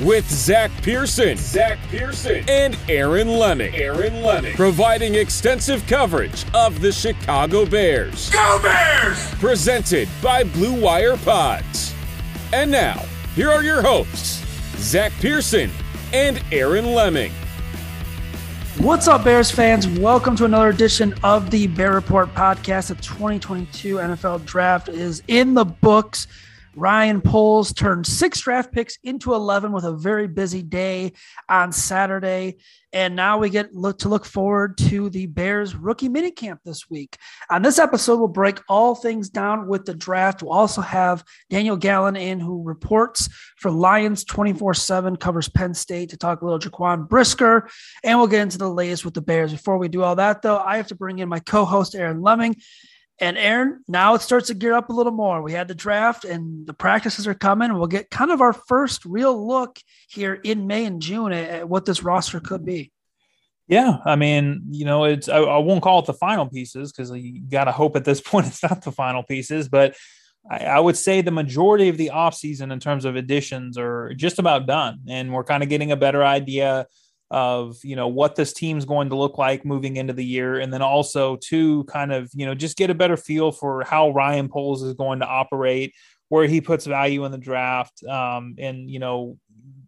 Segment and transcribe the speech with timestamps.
[0.00, 3.74] with Zach Pearson, Zach Pearson, and Aaron Leming.
[3.74, 8.30] Aaron Leming, providing extensive coverage of the Chicago Bears.
[8.30, 9.30] Go Bears!
[9.34, 11.94] Presented by Blue Wire Pods.
[12.52, 13.04] And now,
[13.34, 14.44] here are your hosts,
[14.76, 15.70] Zach Pearson
[16.12, 17.32] and Aaron Leming.
[18.78, 19.86] What's up, Bears fans?
[19.86, 22.88] Welcome to another edition of the Bear Report podcast.
[22.88, 26.26] The 2022 NFL Draft is in the books.
[26.74, 31.12] Ryan Poles turned six draft picks into 11 with a very busy day
[31.48, 32.56] on Saturday.
[32.94, 37.16] And now we get look to look forward to the Bears rookie minicamp this week.
[37.50, 40.42] On this episode, we'll break all things down with the draft.
[40.42, 46.10] We'll also have Daniel Gallen in who reports for Lions 24 7, covers Penn State
[46.10, 47.68] to talk a little Jaquan Brisker.
[48.04, 49.52] And we'll get into the latest with the Bears.
[49.52, 52.20] Before we do all that, though, I have to bring in my co host, Aaron
[52.22, 52.56] Leming.
[53.22, 55.42] And Aaron, now it starts to gear up a little more.
[55.42, 57.72] We had the draft and the practices are coming.
[57.72, 59.78] We'll get kind of our first real look
[60.08, 62.90] here in May and June at what this roster could be.
[63.68, 67.12] Yeah, I mean, you know, it's I, I won't call it the final pieces because
[67.12, 69.94] you got to hope at this point it's not the final pieces, but
[70.50, 74.40] I, I, would say the majority of the offseason in terms of additions are just
[74.40, 76.88] about done, and we're kind of getting a better idea
[77.32, 80.60] of you know what this team's going to look like moving into the year.
[80.60, 84.10] And then also to kind of you know just get a better feel for how
[84.10, 85.94] Ryan Poles is going to operate
[86.28, 89.38] where he puts value in the draft um, and you know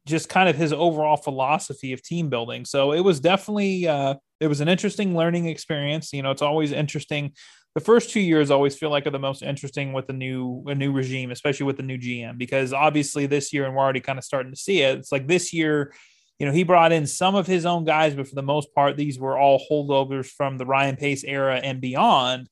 [0.07, 2.65] just kind of his overall philosophy of team building.
[2.65, 6.15] So it was definitely uh, it was an interesting learning experience.
[6.15, 7.33] You know it's always interesting.
[7.75, 10.75] The first two years always feel like are the most interesting with a new a
[10.75, 14.17] new regime especially with the new gm because obviously this year and we're already kind
[14.17, 15.93] of starting to see it it's like this year
[16.39, 18.97] you know, he brought in some of his own guys, but for the most part,
[18.97, 22.49] these were all holdovers from the Ryan Pace era and beyond.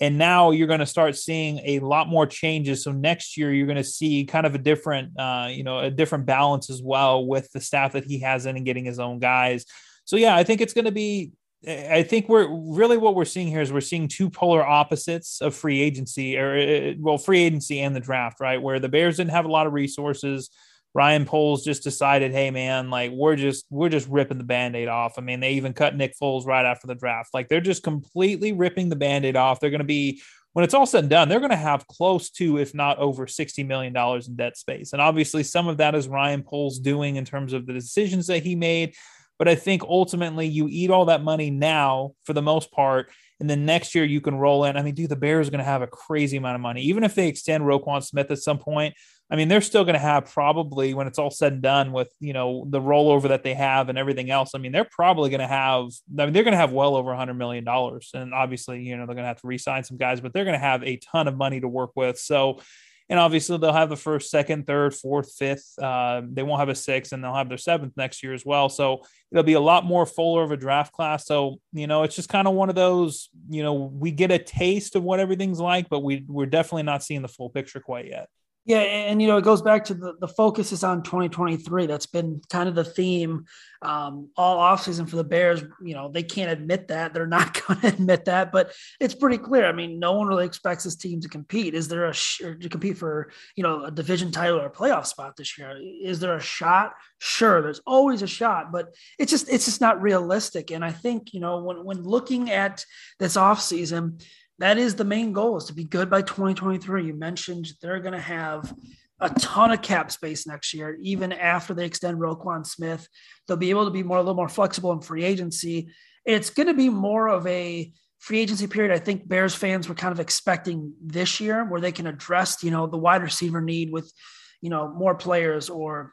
[0.00, 2.84] And now you're going to start seeing a lot more changes.
[2.84, 5.90] So next year, you're going to see kind of a different, uh, you know, a
[5.90, 9.18] different balance as well with the staff that he has in and getting his own
[9.18, 9.64] guys.
[10.04, 11.32] So yeah, I think it's going to be.
[11.66, 15.54] I think we're really what we're seeing here is we're seeing two polar opposites of
[15.54, 18.60] free agency, or uh, well, free agency and the draft, right?
[18.60, 20.50] Where the Bears didn't have a lot of resources
[20.96, 25.18] Ryan Poles just decided, hey man, like we're just we're just ripping the band-aid off.
[25.18, 27.34] I mean, they even cut Nick Foles right after the draft.
[27.34, 29.60] Like they're just completely ripping the band-aid off.
[29.60, 30.22] They're gonna be
[30.54, 33.26] when it's all said and done, they're going to have close to, if not over
[33.26, 34.94] $60 million in debt space.
[34.94, 38.42] And obviously, some of that is Ryan Poles doing in terms of the decisions that
[38.42, 38.94] he made.
[39.38, 43.10] But I think ultimately, you eat all that money now for the most part.
[43.38, 44.78] And then next year, you can roll in.
[44.78, 46.80] I mean, dude, the Bears are going to have a crazy amount of money.
[46.84, 48.94] Even if they extend Roquan Smith at some point,
[49.28, 52.12] I mean, they're still going to have probably when it's all said and done with
[52.20, 54.52] you know the rollover that they have and everything else.
[54.54, 55.88] I mean, they're probably going to have.
[56.18, 58.96] I mean, they're going to have well over a hundred million dollars, and obviously, you
[58.96, 60.98] know, they're going to have to re-sign some guys, but they're going to have a
[60.98, 62.18] ton of money to work with.
[62.20, 62.60] So,
[63.08, 65.76] and obviously, they'll have the first, second, third, fourth, fifth.
[65.76, 68.68] Uh, they won't have a sixth, and they'll have their seventh next year as well.
[68.68, 69.02] So
[69.32, 71.26] it'll be a lot more fuller of a draft class.
[71.26, 73.28] So you know, it's just kind of one of those.
[73.48, 77.02] You know, we get a taste of what everything's like, but we we're definitely not
[77.02, 78.28] seeing the full picture quite yet.
[78.66, 81.86] Yeah, and you know, it goes back to the, the focus is on 2023.
[81.86, 83.44] That's been kind of the theme
[83.80, 85.62] um, all offseason for the Bears.
[85.80, 87.14] You know, they can't admit that.
[87.14, 89.66] They're not going to admit that, but it's pretty clear.
[89.66, 91.74] I mean, no one really expects this team to compete.
[91.74, 95.06] Is there a sh- to compete for, you know, a division title or a playoff
[95.06, 95.78] spot this year?
[96.02, 96.94] Is there a shot?
[97.18, 100.72] Sure, there's always a shot, but it's just it's just not realistic.
[100.72, 102.84] And I think, you know, when when looking at
[103.20, 104.20] this offseason,
[104.58, 108.12] that is the main goal is to be good by 2023 you mentioned they're going
[108.12, 108.74] to have
[109.20, 113.08] a ton of cap space next year, even after they extend Roquan Smith.
[113.46, 115.88] They'll be able to be more a little more flexible in free agency.
[116.24, 118.92] It's going to be more of a free agency period.
[118.92, 122.70] I think Bears fans were kind of expecting this year where they can address, you
[122.70, 124.12] know, the wide receiver need with,
[124.60, 126.12] you know, more players or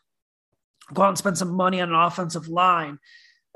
[0.94, 3.00] go out and spend some money on an offensive line.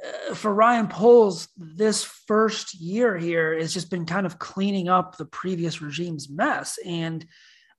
[0.04, 5.18] Uh, for Ryan Poles, this first year here has just been kind of cleaning up
[5.18, 6.78] the previous regime's mess.
[6.86, 7.26] And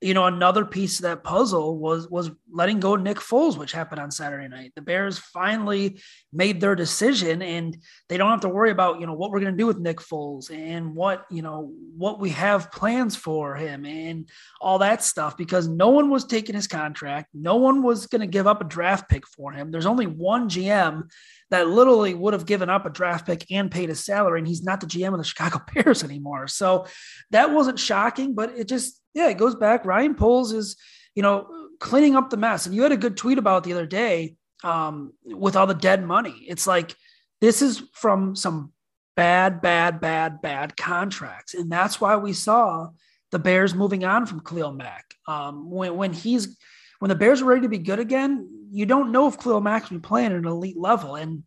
[0.00, 4.00] you know, another piece of that puzzle was was letting go Nick Foles, which happened
[4.00, 4.72] on Saturday night.
[4.76, 6.00] The Bears finally
[6.32, 7.76] made their decision, and
[8.08, 9.98] they don't have to worry about you know what we're going to do with Nick
[9.98, 14.28] Foles and what you know what we have plans for him and
[14.60, 18.28] all that stuff because no one was taking his contract, no one was going to
[18.28, 19.72] give up a draft pick for him.
[19.72, 21.10] There's only one GM
[21.50, 24.62] that literally would have given up a draft pick and paid his salary, and he's
[24.62, 26.46] not the GM of the Chicago Bears anymore.
[26.46, 26.86] So
[27.30, 29.84] that wasn't shocking, but it just yeah, it goes back.
[29.84, 30.76] Ryan Poles is,
[31.16, 31.48] you know,
[31.80, 32.66] cleaning up the mess.
[32.66, 36.04] And you had a good tweet about the other day um, with all the dead
[36.04, 36.46] money.
[36.46, 36.94] It's like
[37.40, 38.72] this is from some
[39.16, 42.90] bad, bad, bad, bad contracts, and that's why we saw
[43.32, 45.14] the Bears moving on from Khalil Mack.
[45.26, 46.56] Um, when when he's
[47.00, 49.88] when the Bears are ready to be good again, you don't know if Khalil Mack's
[49.88, 51.42] be playing at an elite level, and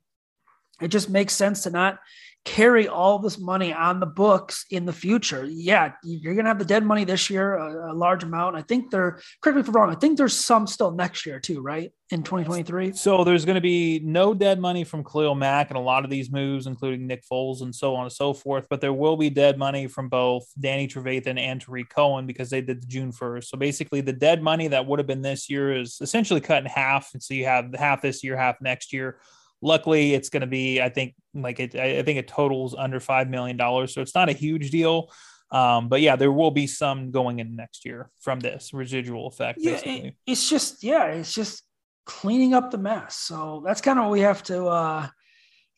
[0.82, 2.00] it just makes sense to not
[2.44, 5.46] carry all this money on the books in the future.
[5.46, 8.56] Yeah, you're going to have the dead money this year, a, a, large amount.
[8.56, 11.40] I think there, correct me if I'm wrong, I think there's some still next year
[11.40, 11.92] too, right?
[12.10, 12.94] In 2023.
[12.94, 16.10] So there's going to be no dead money from Khalil Mack and a lot of
[16.10, 18.66] these moves, including Nick Foles and so on and so forth.
[18.70, 22.62] But there will be dead money from both Danny Trevathan and Tarik Cohen because they
[22.62, 23.46] did the June 1st.
[23.46, 26.70] So basically, the dead money that would have been this year is essentially cut in
[26.70, 27.14] half.
[27.14, 29.20] And so you have half this year, half next year
[29.62, 33.30] Luckily, it's going to be, I think, like it, I think it totals under $5
[33.30, 33.58] million.
[33.88, 35.12] So it's not a huge deal.
[35.52, 39.60] Um, but yeah, there will be some going in next year from this residual effect.
[39.62, 41.64] Yeah, it, it's just, yeah, it's just
[42.06, 43.16] cleaning up the mess.
[43.18, 45.08] So that's kind of what we have to, uh,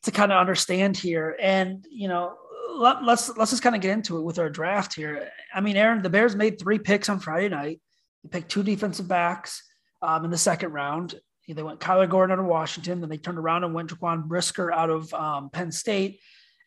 [0.04, 1.36] to kind of understand here.
[1.40, 2.36] And, you know,
[2.76, 5.28] let, us let's, let's just kind of get into it with our draft here.
[5.52, 7.80] I mean, Aaron, the Bears made three picks on Friday night.
[8.22, 9.62] They picked two defensive backs
[10.02, 11.16] um, in the second round.
[11.48, 14.72] They went Kyler Gordon out of Washington, then they turned around and went Jaquan Brisker
[14.72, 16.20] out of um, Penn State.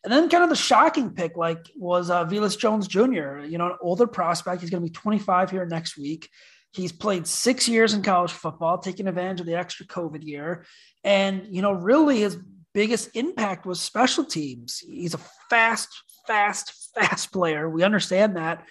[0.04, 3.78] And then kind of the shocking pick, like was uh, Jones Jr., you know, an
[3.82, 4.62] older prospect.
[4.62, 6.30] He's going to be 25 here next week.
[6.72, 10.66] He's played six years in college football, taking advantage of the extra COVID year.
[11.04, 12.38] And, you know, really his
[12.74, 14.78] biggest impact was special teams.
[14.78, 15.20] He's a
[15.50, 15.90] fast,
[16.28, 17.68] fast, fast player.
[17.68, 18.64] We understand that.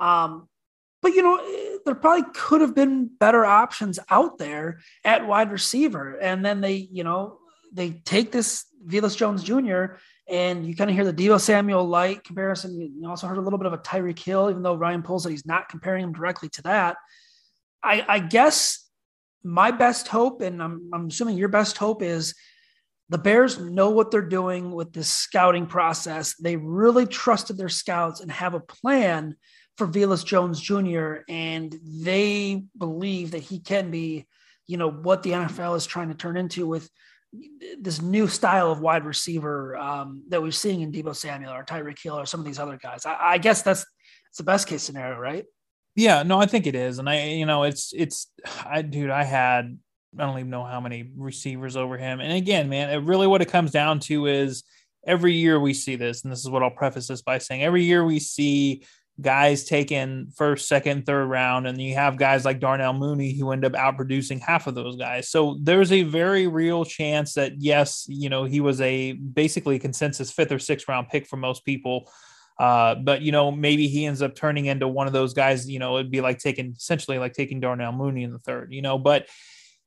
[0.00, 0.48] Um,
[1.02, 5.50] but you know, eh, there probably could have been better options out there at wide
[5.50, 6.16] receiver.
[6.18, 7.38] And then they, you know,
[7.72, 9.96] they take this Velus Jones Jr.
[10.28, 12.78] and you kind of hear the Deebo Samuel light comparison.
[12.80, 15.32] You also heard a little bit of a Tyreek Hill, even though Ryan Poles said
[15.32, 16.96] he's not comparing him directly to that.
[17.82, 18.88] I, I guess
[19.42, 22.34] my best hope, and I'm, I'm assuming your best hope is
[23.08, 26.34] the Bears know what they're doing with this scouting process.
[26.36, 29.36] They really trusted their scouts and have a plan
[29.82, 31.24] for Velus Jones Jr.
[31.28, 34.26] And they believe that he can be,
[34.66, 36.88] you know, what the NFL is trying to turn into with
[37.80, 42.00] this new style of wide receiver um, that we're seeing in Deebo Samuel or Tyreek
[42.00, 43.06] Hill or some of these other guys.
[43.06, 43.84] I, I guess that's
[44.28, 45.44] it's the best case scenario, right?
[45.96, 46.98] Yeah, no, I think it is.
[46.98, 48.30] And I, you know, it's, it's,
[48.64, 49.76] I, dude, I had,
[50.16, 52.20] I don't even know how many receivers over him.
[52.20, 54.62] And again, man, it really what it comes down to is
[55.06, 57.82] every year we see this, and this is what I'll preface this by saying every
[57.82, 58.84] year we see
[59.22, 63.64] guys taken first, second, third round, and you have guys like Darnell Mooney who end
[63.64, 65.28] up outproducing half of those guys.
[65.28, 70.32] So there's a very real chance that yes, you know, he was a basically consensus
[70.32, 72.10] fifth or sixth round pick for most people.
[72.58, 75.68] Uh, but you know, maybe he ends up turning into one of those guys.
[75.68, 78.72] You know, it'd be like taking essentially like taking Darnell Mooney in the third.
[78.72, 79.26] You know, but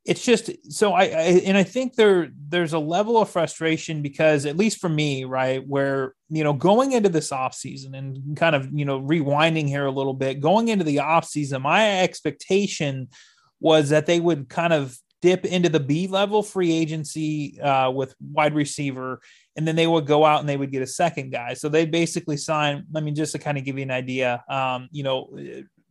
[0.05, 4.45] it's just so I, I, and I think there there's a level of frustration because
[4.45, 8.55] at least for me, right, where you know going into this off season and kind
[8.55, 13.09] of you know rewinding here a little bit, going into the off season, my expectation
[13.59, 18.15] was that they would kind of dip into the B level free agency uh, with
[18.21, 19.19] wide receiver,
[19.57, 21.55] and then they would go out and they would get a second guy.
[21.55, 22.85] So they basically sign.
[22.95, 25.37] I mean, just to kind of give you an idea, um, you know,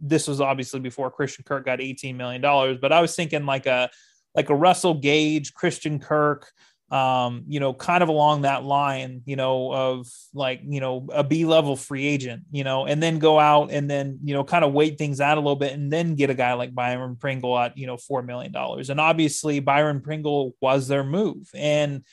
[0.00, 2.40] this was obviously before Christian Kirk got $18 million,
[2.80, 3.90] but I was thinking like a,
[4.34, 6.50] like a Russell Gage, Christian Kirk,
[6.90, 11.24] um, you know, kind of along that line, you know, of like, you know, a
[11.24, 14.64] B level free agent, you know, and then go out and then, you know, kind
[14.64, 17.58] of wait things out a little bit and then get a guy like Byron Pringle
[17.58, 18.54] at, you know, $4 million.
[18.54, 21.48] And obviously Byron Pringle was their move.
[21.54, 22.04] And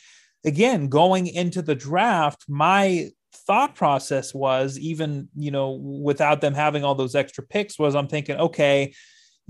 [0.46, 6.84] again, going into the draft, my thought process was even you know without them having
[6.84, 8.94] all those extra picks was i'm thinking okay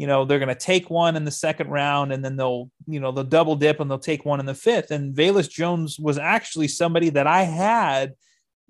[0.02, 3.00] you know they're going to take one in the second round and then they'll you
[3.00, 4.90] know they'll double dip and they'll take one in the fifth.
[4.90, 8.14] And Velus Jones was actually somebody that I had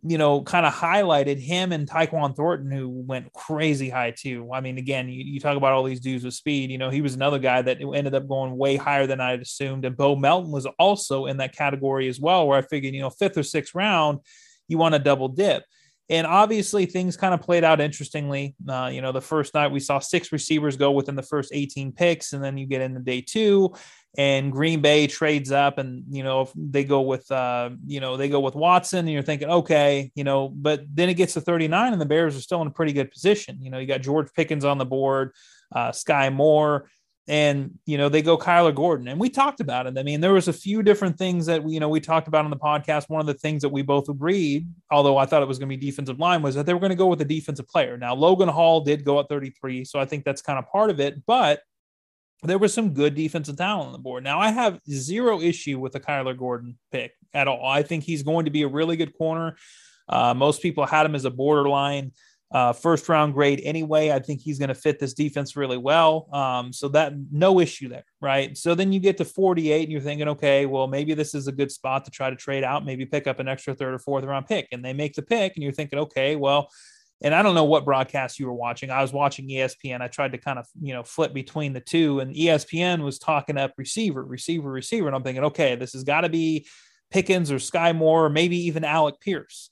[0.04, 4.50] you know kind of highlighted him and Tyquan Thornton who went crazy high too.
[4.54, 7.02] I mean again you, you talk about all these dudes with speed you know he
[7.02, 9.86] was another guy that ended up going way higher than I had assumed.
[9.86, 13.10] And Bo Melton was also in that category as well where I figured you know
[13.10, 14.20] fifth or sixth round
[14.68, 15.64] you want to double dip
[16.12, 18.54] and obviously, things kind of played out interestingly.
[18.68, 21.94] Uh, you know, the first night we saw six receivers go within the first 18
[21.94, 23.74] picks, and then you get into day two,
[24.18, 28.28] and Green Bay trades up, and you know they go with uh, you know they
[28.28, 31.94] go with Watson, and you're thinking, okay, you know, but then it gets to 39,
[31.94, 33.60] and the Bears are still in a pretty good position.
[33.62, 35.32] You know, you got George Pickens on the board,
[35.74, 36.90] uh, Sky Moore
[37.32, 39.98] and you know they go Kyler Gordon, and we talked about it.
[39.98, 42.44] I mean, there was a few different things that we, you know we talked about
[42.44, 43.10] on the podcast.
[43.10, 45.78] One of the things that we both agreed, although I thought it was going to
[45.78, 47.98] be defensive line, was that they were going to go with a defensive player.
[47.98, 51.00] Now Logan Hall did go at 33, so I think that's kind of part of
[51.00, 51.26] it.
[51.26, 51.62] But
[52.44, 54.26] there was some good defensive talent on the board.
[54.26, 57.66] Now I have zero issue with the Kyler Gordon pick at all.
[57.66, 59.56] I think he's going to be a really good corner.
[60.10, 62.12] Uh, most people had him as a borderline
[62.52, 64.12] uh, first round grade anyway.
[64.12, 66.28] I think he's going to fit this defense really well.
[66.34, 68.58] Um, so that no issue there, right?
[68.58, 71.52] So then you get to 48 and you're thinking, okay, well, maybe this is a
[71.52, 74.26] good spot to try to trade out, maybe pick up an extra third or fourth
[74.26, 74.68] round pick.
[74.72, 76.70] And they make the pick and you're thinking, okay, well,
[77.24, 78.90] and I don't know what broadcast you were watching.
[78.90, 80.02] I was watching ESPN.
[80.02, 83.60] I tried to kind of, you know, flip between the two, and ESPN was talking
[83.60, 85.06] up receiver, receiver, receiver.
[85.06, 86.66] And I'm thinking, okay, this has got to be
[87.12, 89.70] Pickens or Sky Moore, or maybe even Alec Pierce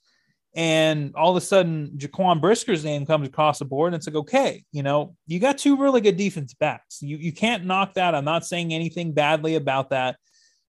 [0.54, 4.16] and all of a sudden Jaquan Brisker's name comes across the board and it's like
[4.16, 7.00] okay you know you got two really good defense backs.
[7.02, 8.14] You you can't knock that.
[8.14, 10.16] I'm not saying anything badly about that.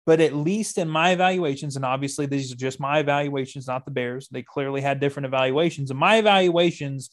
[0.07, 3.91] But at least in my evaluations and obviously these are just my evaluations not the
[3.91, 4.29] Bears.
[4.29, 5.91] They clearly had different evaluations.
[5.91, 7.11] And my evaluations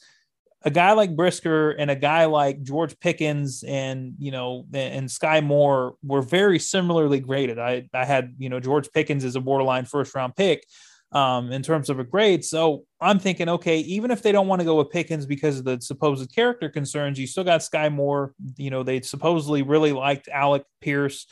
[0.64, 5.40] a guy like Brisker and a guy like George Pickens and you know and Sky
[5.40, 7.60] Moore were very similarly graded.
[7.60, 10.66] I I had you know George Pickens as a borderline first round pick
[11.12, 12.44] um, in terms of a grade.
[12.44, 15.66] So I'm thinking, okay, even if they don't want to go with Pickens because of
[15.66, 18.34] the supposed character concerns, you still got Sky Moore.
[18.58, 21.28] You know, they supposedly really liked Alec Pierce.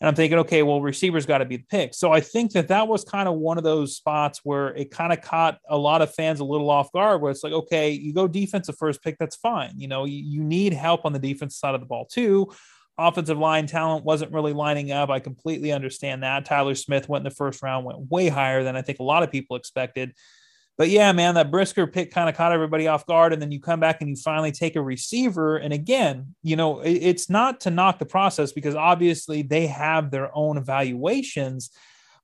[0.00, 1.92] And I'm thinking, okay, well, receivers got to be the pick.
[1.92, 5.12] So I think that that was kind of one of those spots where it kind
[5.12, 8.14] of caught a lot of fans a little off guard, where it's like, okay, you
[8.14, 9.72] go defensive first pick, that's fine.
[9.76, 12.50] You know, you, you need help on the defense side of the ball too
[13.08, 15.10] offensive line talent wasn't really lining up.
[15.10, 16.44] I completely understand that.
[16.44, 19.22] Tyler Smith went in the first round, went way higher than I think a lot
[19.22, 20.14] of people expected.
[20.78, 23.34] But yeah, man, that Brisker pick kind of caught everybody off guard.
[23.34, 25.58] And then you come back and you finally take a receiver.
[25.58, 30.34] And again, you know, it's not to knock the process because obviously they have their
[30.34, 31.70] own evaluations.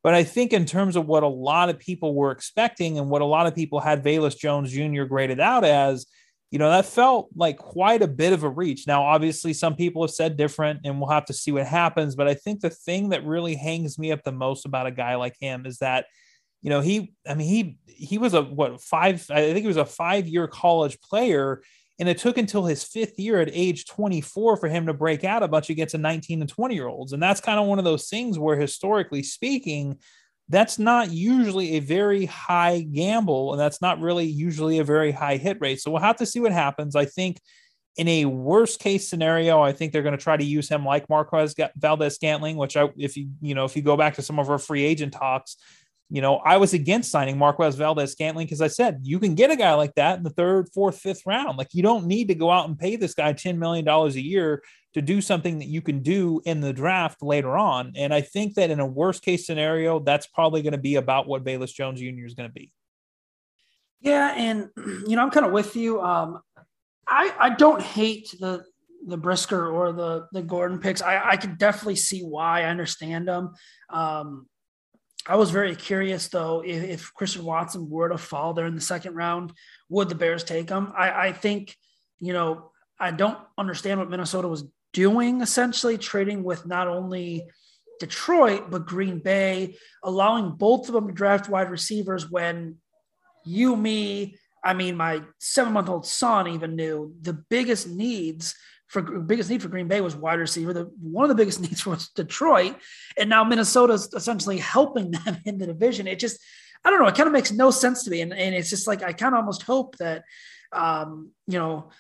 [0.03, 3.21] But I think in terms of what a lot of people were expecting and what
[3.21, 5.05] a lot of people had Velus Jones Jr.
[5.05, 6.07] graded out as,
[6.51, 8.87] you know, that felt like quite a bit of a reach.
[8.87, 12.15] Now, obviously, some people have said different, and we'll have to see what happens.
[12.15, 15.17] But I think the thing that really hangs me up the most about a guy
[15.17, 16.07] like him is that,
[16.63, 19.77] you know, he, I mean, he, he was a what five, I think he was
[19.77, 21.63] a five year college player.
[21.99, 25.43] And it took until his fifth year at age 24 for him to break out
[25.43, 27.13] a bunch against a 19 and 20 year olds.
[27.13, 29.99] And that's kind of one of those things where, historically speaking,
[30.49, 35.37] that's not usually a very high gamble and that's not really usually a very high
[35.37, 35.81] hit rate.
[35.81, 36.95] So we'll have to see what happens.
[36.95, 37.41] I think
[37.97, 41.09] in a worst case scenario, I think they're going to try to use him like
[41.09, 44.39] Marquez Valdes Scantling, which I, if you, you know, if you go back to some
[44.39, 45.57] of our free agent talks,
[46.09, 49.51] you know, I was against signing Marquez Valdes Scantling because I said you can get
[49.51, 51.59] a guy like that in the third, fourth, fifth round.
[51.59, 54.63] Like you don't need to go out and pay this guy $10 million a year
[54.95, 57.93] to do something that you can do in the draft later on.
[57.97, 61.27] And I think that in a worst case scenario, that's probably going to be about
[61.27, 62.25] what Velus Jones Jr.
[62.25, 62.73] is going to be.
[64.01, 64.69] Yeah, and
[65.07, 66.01] you know, I'm kind of with you.
[66.01, 66.41] Um,
[67.07, 68.65] I I don't hate the
[69.07, 71.03] the Brisker or the the Gordon picks.
[71.03, 72.63] I I can definitely see why.
[72.63, 73.55] I understand them.
[73.91, 74.47] Um,
[75.29, 78.81] I was very curious though if, if, Christian Watson were to fall there in the
[78.81, 79.53] second round,
[79.89, 80.93] would the Bears take him?
[80.97, 81.77] I, I think,
[82.21, 87.45] you know, I don't understand what Minnesota was doing essentially, trading with not only
[87.99, 92.77] Detroit, but Green Bay, allowing both of them to draft wide receivers when
[93.45, 98.55] you, me, I mean, my seven month old son even knew the biggest needs
[98.89, 100.73] for biggest need for Green Bay was wide receiver.
[100.73, 102.77] The one of the biggest needs was Detroit,
[103.19, 106.07] and now Minnesota's essentially helping them in the division.
[106.07, 106.39] It just,
[106.85, 108.87] I don't know, it kind of makes no sense to me, and, and it's just
[108.87, 110.25] like I kind of almost hope that,
[110.73, 111.91] um, you know,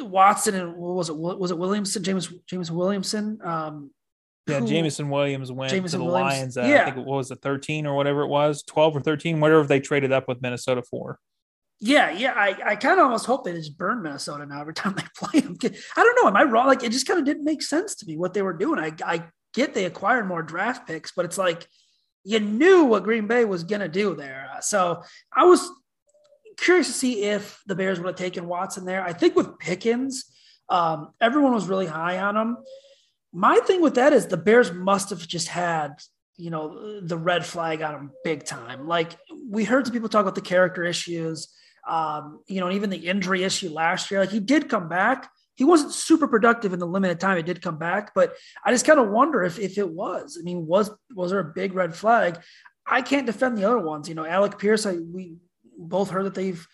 [0.00, 1.16] Watson and what was it?
[1.16, 2.02] Was it Williamson?
[2.02, 3.38] James James Williamson.
[3.42, 3.90] Um,
[4.46, 6.32] yeah, Jameson Williams went Jameson to the Williams.
[6.32, 6.56] Lions.
[6.56, 6.82] At, yeah.
[6.82, 9.80] I think it was a 13 or whatever it was, 12 or 13, whatever they
[9.80, 11.18] traded up with Minnesota for.
[11.80, 12.32] Yeah, yeah.
[12.34, 15.40] I, I kind of almost hope they just burn Minnesota now every time they play
[15.40, 15.56] them.
[15.62, 16.28] I don't know.
[16.28, 16.66] Am I wrong?
[16.66, 18.78] Like it just kind of didn't make sense to me what they were doing.
[18.78, 21.66] I, I get they acquired more draft picks, but it's like
[22.24, 24.50] you knew what Green Bay was going to do there.
[24.60, 25.02] So
[25.32, 25.68] I was
[26.56, 29.04] curious to see if the Bears would have taken Watson there.
[29.04, 30.24] I think with Pickens,
[30.68, 32.56] um, everyone was really high on him.
[33.32, 35.92] My thing with that is the Bears must have just had,
[36.36, 38.88] you know, the red flag on him big time.
[38.88, 39.12] Like
[39.48, 41.48] we heard some people talk about the character issues,
[41.86, 44.20] um, you know, even the injury issue last year.
[44.20, 45.30] Like he did come back.
[45.54, 48.86] He wasn't super productive in the limited time it did come back, but I just
[48.86, 50.36] kind of wonder if if it was.
[50.38, 52.38] I mean, was was there a big red flag?
[52.86, 54.08] I can't defend the other ones.
[54.08, 55.36] You know, Alec Pierce, I, we
[55.78, 56.66] both heard that they've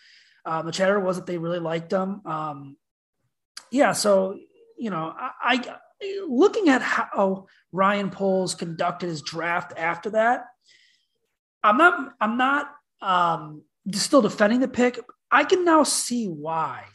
[0.45, 2.21] um, the chatter was that they really liked him.
[2.25, 2.77] Um,
[3.71, 4.37] yeah, so
[4.77, 5.79] you know, I, I
[6.27, 10.45] looking at how Ryan Poles conducted his draft after that,
[11.63, 12.69] I'm not I'm not
[13.01, 14.99] um, still defending the pick.
[15.31, 16.85] I can now see why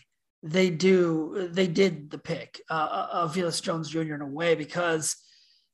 [0.42, 4.14] they do they did the pick uh, of Velus Jones Jr.
[4.14, 5.16] in a way because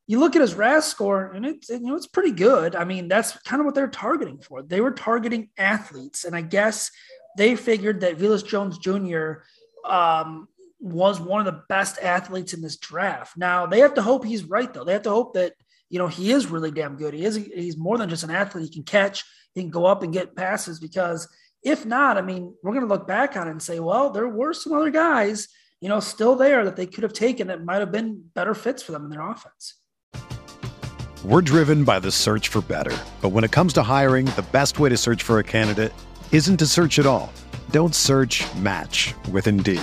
[0.06, 2.74] you look at his RAS score and it's you know it's pretty good.
[2.74, 4.62] I mean that's kind of what they're targeting for.
[4.62, 6.90] They were targeting athletes, and I guess
[7.36, 9.42] they figured that Velus Jones Jr.
[9.84, 10.48] Um,
[10.80, 13.36] was one of the best athletes in this draft.
[13.36, 14.84] Now they have to hope he's right though.
[14.84, 15.54] They have to hope that
[15.90, 17.14] you know he is really damn good.
[17.14, 18.64] He is he's more than just an athlete.
[18.64, 19.24] He can catch.
[19.54, 21.28] He can go up and get passes because
[21.62, 24.28] if not, I mean we're going to look back on it and say, well, there
[24.28, 25.48] were some other guys
[25.80, 28.82] you know still there that they could have taken that might have been better fits
[28.82, 29.74] for them in their offense.
[31.24, 34.78] We're driven by the search for better, but when it comes to hiring, the best
[34.78, 35.92] way to search for a candidate
[36.32, 37.32] isn't to search at all.
[37.70, 38.44] Don't search.
[38.56, 39.82] Match with Indeed.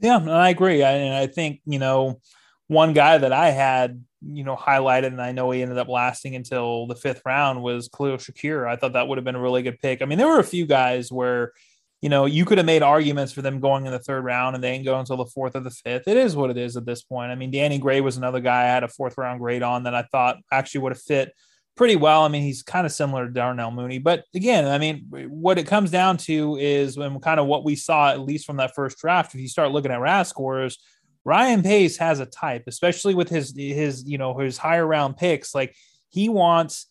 [0.00, 0.82] Yeah, and I agree.
[0.82, 2.20] I, and I think, you know,
[2.68, 6.36] one guy that I had, you know, highlighted, and I know he ended up lasting
[6.36, 8.66] until the fifth round was Khalil Shakir.
[8.68, 10.02] I thought that would have been a really good pick.
[10.02, 11.52] I mean, there were a few guys where,
[12.00, 14.62] you know, you could have made arguments for them going in the third round and
[14.62, 16.06] they didn't go until the fourth or the fifth.
[16.06, 17.32] It is what it is at this point.
[17.32, 19.94] I mean, Danny Gray was another guy I had a fourth round grade on that
[19.94, 21.32] I thought actually would have fit
[21.78, 22.24] pretty well.
[22.24, 25.66] I mean, he's kind of similar to Darnell Mooney, but again, I mean, what it
[25.66, 28.98] comes down to is when kind of what we saw, at least from that first
[28.98, 29.34] draft.
[29.34, 30.78] If you start looking at RAS scores,
[31.24, 35.54] Ryan Pace has a type, especially with his his you know his higher round picks.
[35.54, 35.74] Like
[36.08, 36.86] he wants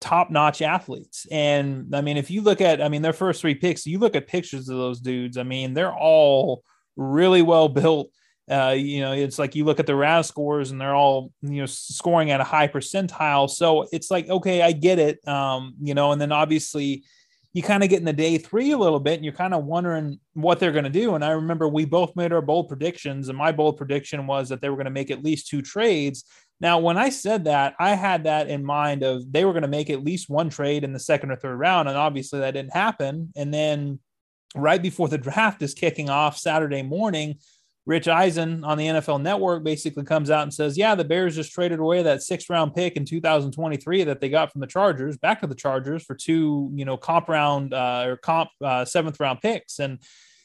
[0.00, 3.54] top notch athletes, and I mean, if you look at, I mean, their first three
[3.54, 5.38] picks, you look at pictures of those dudes.
[5.38, 6.64] I mean, they're all
[6.96, 8.10] really well built
[8.50, 11.60] uh, you know, it's like you look at the RAS scores and they're all, you
[11.60, 13.48] know, scoring at a high percentile.
[13.48, 15.26] So it's like, okay, I get it.
[15.28, 17.04] Um, you know, and then obviously
[17.52, 19.64] you kind of get in the day three a little bit and you're kind of
[19.64, 21.14] wondering what they're going to do.
[21.14, 24.60] And I remember we both made our bold predictions, and my bold prediction was that
[24.60, 26.24] they were going to make at least two trades.
[26.60, 29.68] Now, when I said that, I had that in mind of they were going to
[29.68, 31.88] make at least one trade in the second or third round.
[31.88, 33.32] And obviously that didn't happen.
[33.36, 34.00] And then
[34.54, 37.38] right before the draft is kicking off Saturday morning,
[37.88, 41.52] Rich Eisen on the NFL Network basically comes out and says, "Yeah, the Bears just
[41.52, 45.40] traded away that sixth round pick in 2023 that they got from the Chargers back
[45.40, 49.40] to the Chargers for two, you know, comp round uh, or comp uh, seventh round
[49.40, 50.00] picks." And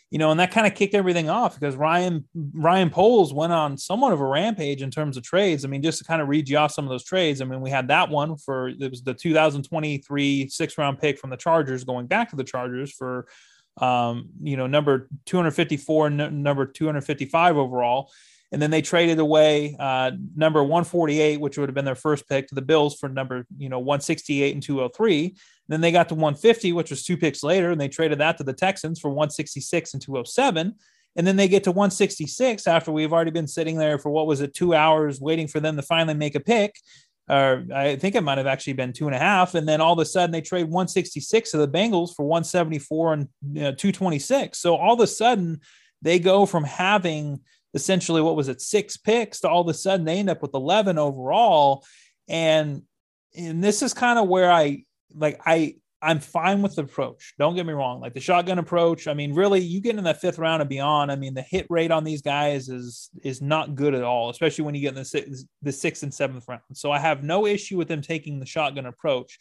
[0.10, 3.77] you know, and that kind of kicked everything off because Ryan Ryan Poles went on
[3.77, 5.65] somewhat of a rampage in terms of trades.
[5.65, 7.41] I mean, just to kind of read you off some of those trades.
[7.41, 11.29] I mean, we had that one for it was the 2023 sixth round pick from
[11.29, 13.27] the Chargers going back to the Chargers for
[13.77, 18.12] um, you know, number 254, n- number 255 overall.
[18.51, 22.47] And then they traded away uh, number 148, which would have been their first pick,
[22.47, 25.25] to the Bills for number, you know, 168 and 203.
[25.25, 25.36] And
[25.67, 28.43] then they got to 150, which was two picks later, and they traded that to
[28.43, 30.75] the Texans for 166 and 207.
[31.15, 34.41] And then they get to 166 after we've already been sitting there for what was
[34.41, 36.75] it, two hours waiting for them to finally make a pick
[37.29, 39.55] or I think it might have actually been two and a half.
[39.55, 43.27] And then all of a sudden they trade 166 to the Bengals for 174 and
[43.51, 44.59] you know, 226.
[44.59, 45.62] So all of a sudden
[46.01, 47.39] they go from having
[47.73, 50.53] essentially what was it, six picks to all of a sudden they end up with
[50.53, 51.86] 11 overall.
[52.27, 52.83] And
[53.36, 54.83] and this is kind of where I
[55.15, 57.34] like I I'm fine with the approach.
[57.39, 58.02] Don't get me wrong.
[58.02, 61.12] Like the shotgun approach, I mean, really, you get in the fifth round and beyond.
[61.12, 64.66] I mean, the hit rate on these guys is is not good at all, especially
[64.66, 66.62] when you get in the sixth, the sixth and seventh round.
[66.74, 69.39] So I have no issue with them taking the shotgun approach.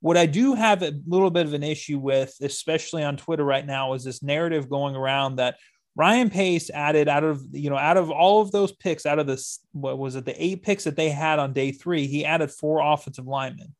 [0.00, 3.66] What I do have a little bit of an issue with, especially on Twitter right
[3.66, 5.56] now, is this narrative going around that
[5.94, 9.28] Ryan Pace added out of you know out of all of those picks, out of
[9.28, 12.50] this what was it the eight picks that they had on day three, he added
[12.50, 13.74] four offensive linemen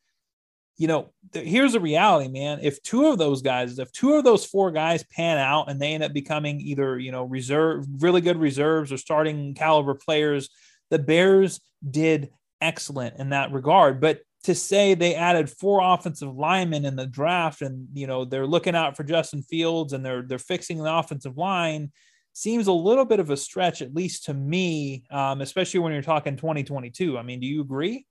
[0.81, 2.61] you know, th- here's the reality, man.
[2.63, 5.93] If two of those guys, if two of those four guys pan out and they
[5.93, 10.49] end up becoming either, you know, reserve, really good reserves or starting caliber players,
[10.89, 12.31] the Bears did
[12.63, 14.01] excellent in that regard.
[14.01, 18.47] But to say they added four offensive linemen in the draft and, you know, they're
[18.47, 21.93] looking out for Justin Fields and they're, they're fixing the offensive line
[22.33, 26.01] seems a little bit of a stretch, at least to me, um, especially when you're
[26.01, 27.19] talking 2022.
[27.19, 28.07] I mean, do you agree?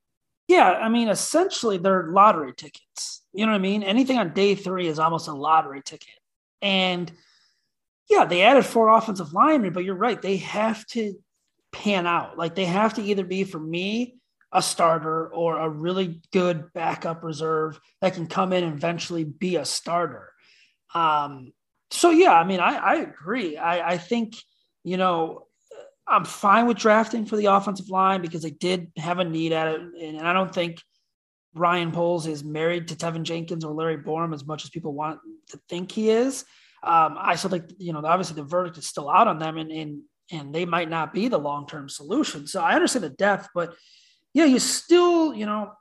[0.50, 3.22] Yeah, I mean, essentially they're lottery tickets.
[3.34, 3.84] You know what I mean?
[3.84, 6.18] Anything on day three is almost a lottery ticket.
[6.60, 7.12] And
[8.10, 10.20] yeah, they added four offensive linemen, but you're right.
[10.20, 11.14] They have to
[11.72, 12.36] pan out.
[12.36, 14.16] Like they have to either be, for me,
[14.52, 19.58] a starter or a really good backup reserve that can come in and eventually be
[19.58, 20.34] a starter.
[20.96, 21.54] Um,
[21.92, 23.56] so yeah, I mean, I, I agree.
[23.56, 24.34] I, I think,
[24.84, 25.46] you know,
[26.10, 29.68] I'm fine with drafting for the offensive line because they did have a need at
[29.68, 29.82] it.
[30.02, 30.82] And I don't think
[31.54, 35.20] Ryan Poles is married to Teven Jenkins or Larry Borom as much as people want
[35.50, 36.46] to think he is.
[36.82, 39.72] Um, I still think, you know, obviously the verdict is still out on them and,
[39.72, 42.48] and, and they might not be the long-term solution.
[42.48, 43.76] So I understand the depth, but
[44.34, 45.72] yeah, you still, you know,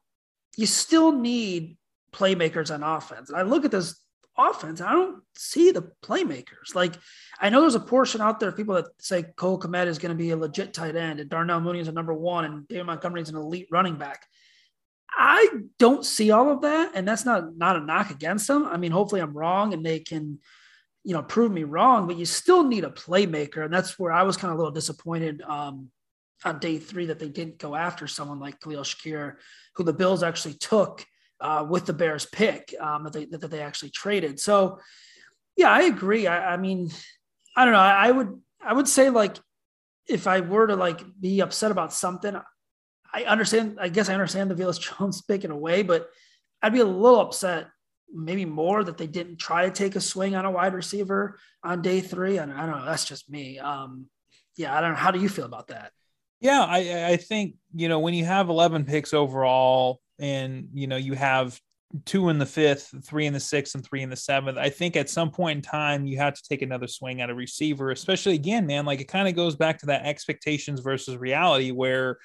[0.57, 1.77] you still need
[2.13, 3.31] playmakers on offense.
[3.31, 3.95] And I look at this
[4.39, 4.81] offense.
[4.81, 6.75] I don't see the playmakers.
[6.75, 6.95] Like
[7.41, 10.17] I know there's a portion out there of people that say Cole Kmet is going
[10.17, 12.87] to be a legit tight end and Darnell Mooney is a number one and David
[12.87, 14.25] Montgomery is an elite running back.
[15.11, 15.49] I
[15.79, 18.67] don't see all of that, and that's not not a knock against them.
[18.67, 20.39] I mean, hopefully I'm wrong and they can,
[21.03, 22.07] you know, prove me wrong.
[22.07, 24.73] But you still need a playmaker, and that's where I was kind of a little
[24.73, 25.91] disappointed um,
[26.45, 29.37] on day three that they didn't go after someone like Khalil Shakir,
[29.75, 31.05] who the Bills actually took
[31.41, 34.41] uh, with the Bears pick um, that they that they actually traded.
[34.41, 34.81] So,
[35.57, 36.27] yeah, I agree.
[36.27, 36.91] I, I mean,
[37.57, 37.81] I don't know.
[37.81, 39.37] I, I, would I would say like
[40.07, 42.37] if I were to like be upset about something,
[43.13, 43.79] I understand.
[43.81, 46.09] I guess I understand the Velus Jones pick in a way, but
[46.63, 47.69] I'd be a little upset,
[48.13, 51.83] maybe more that they didn't try to take a swing on a wide receiver on
[51.83, 52.39] day three.
[52.39, 52.85] And I don't know.
[52.85, 53.59] That's just me.
[53.59, 54.07] Um,
[54.57, 54.97] yeah, I don't know.
[54.97, 55.93] How do you feel about that?
[56.41, 60.97] Yeah, I, I think you know when you have 11 picks overall, and you know
[60.97, 61.61] you have
[62.05, 64.59] two in the fifth, three in the sixth, and three in the seventh.
[64.59, 67.35] I think at some point in time you have to take another swing at a
[67.35, 68.85] receiver, especially again, man.
[68.85, 72.19] Like it kind of goes back to that expectations versus reality, where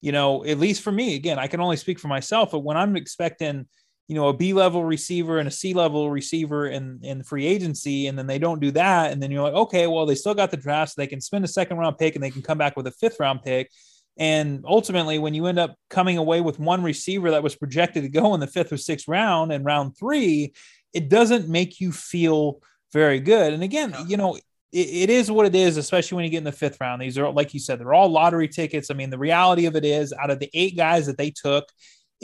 [0.00, 2.76] you know, at least for me, again, I can only speak for myself, but when
[2.76, 3.66] I'm expecting
[4.06, 8.06] you know, a B level receiver and a C level receiver in, in free agency,
[8.06, 9.12] and then they don't do that.
[9.12, 11.44] And then you're like, okay, well, they still got the draft, so they can spend
[11.44, 13.70] a second round pick and they can come back with a fifth round pick.
[14.16, 18.08] And ultimately, when you end up coming away with one receiver that was projected to
[18.08, 20.52] go in the fifth or sixth round and round three,
[20.92, 22.60] it doesn't make you feel
[22.92, 23.52] very good.
[23.52, 26.44] And again, you know, it, it is what it is, especially when you get in
[26.44, 27.02] the fifth round.
[27.02, 28.90] These are, like you said, they're all lottery tickets.
[28.90, 31.64] I mean, the reality of it is, out of the eight guys that they took,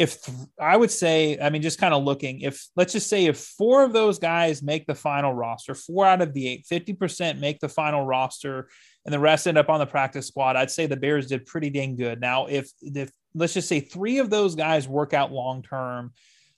[0.00, 0.26] if
[0.58, 3.84] I would say, I mean, just kind of looking, if let's just say if four
[3.84, 7.68] of those guys make the final roster, four out of the eight, 50% make the
[7.68, 8.70] final roster,
[9.04, 11.68] and the rest end up on the practice squad, I'd say the Bears did pretty
[11.68, 12.18] dang good.
[12.18, 16.14] Now, if if let's just say three of those guys work out long term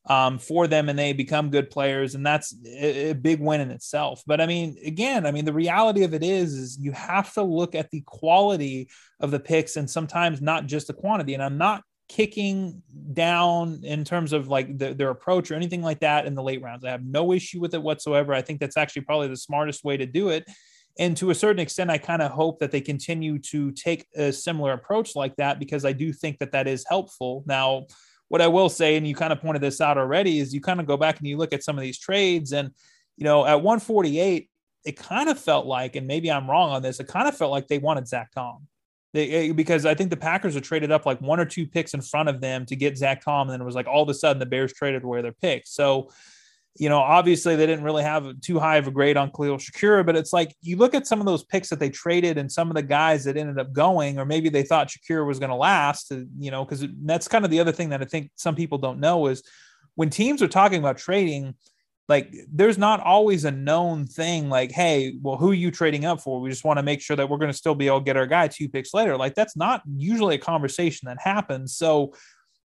[0.07, 3.73] um, for them and they become good players, and that's a, a big win in
[3.73, 4.23] itself.
[4.25, 7.43] But I mean, again, I mean, the reality of it is, is you have to
[7.43, 11.35] look at the quality of the picks and sometimes not just the quantity.
[11.35, 12.83] And I'm not kicking
[13.15, 16.61] down in terms of like the, their approach or anything like that in the late
[16.61, 16.85] rounds.
[16.85, 18.35] I have no issue with it whatsoever.
[18.35, 20.45] I think that's actually probably the smartest way to do it.
[20.99, 24.31] And to a certain extent, I kind of hope that they continue to take a
[24.31, 27.45] similar approach like that because I do think that that is helpful.
[27.47, 27.87] Now,
[28.29, 30.81] what I will say, and you kind of pointed this out already, is you kind
[30.81, 32.73] of go back and you look at some of these trades, and
[33.17, 34.51] you know, at 148,
[34.85, 37.53] it kind of felt like, and maybe I'm wrong on this, it kind of felt
[37.53, 38.67] like they wanted Zach Tom.
[39.13, 41.95] They, eh, because I think the Packers are traded up like one or two picks
[41.95, 44.09] in front of them to get Zach Tom, and then it was like all of
[44.09, 45.71] a sudden the Bears traded away their picks.
[45.71, 46.11] So
[46.79, 50.07] you know, obviously they didn't really have too high of a grade on Khalil Shakir,
[50.07, 52.71] but it's like you look at some of those picks that they traded and some
[52.71, 55.57] of the guys that ended up going, or maybe they thought Shakir was going to
[55.57, 58.55] last, uh, you know, because that's kind of the other thing that I think some
[58.55, 59.43] people don't know is
[59.97, 61.55] when teams are talking about trading,
[62.13, 66.21] like there's not always a known thing like, hey, well, who are you trading up
[66.21, 66.43] for?
[66.43, 68.19] We just want to make sure that we're going to still be able to get
[68.19, 69.17] our guy two picks later.
[69.17, 71.75] Like that's not usually a conversation that happens.
[71.75, 72.13] So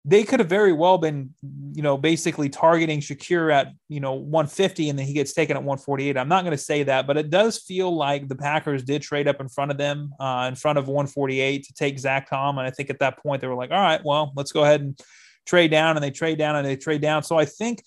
[0.04, 1.34] they could have very well been,
[1.72, 5.64] you know, basically targeting Shakir at, you know, 150 and then he gets taken at
[5.64, 6.18] 148.
[6.18, 9.30] I'm not going to say that, but it does feel like the Packers did trade
[9.30, 12.58] up in front of them, uh, in front of 148 to take Zach Tom.
[12.58, 14.82] And I think at that point they were like, all right, well, let's go ahead
[14.82, 15.00] and
[15.46, 15.96] trade down.
[15.96, 17.24] And they trade down and they trade down.
[17.24, 17.82] So I think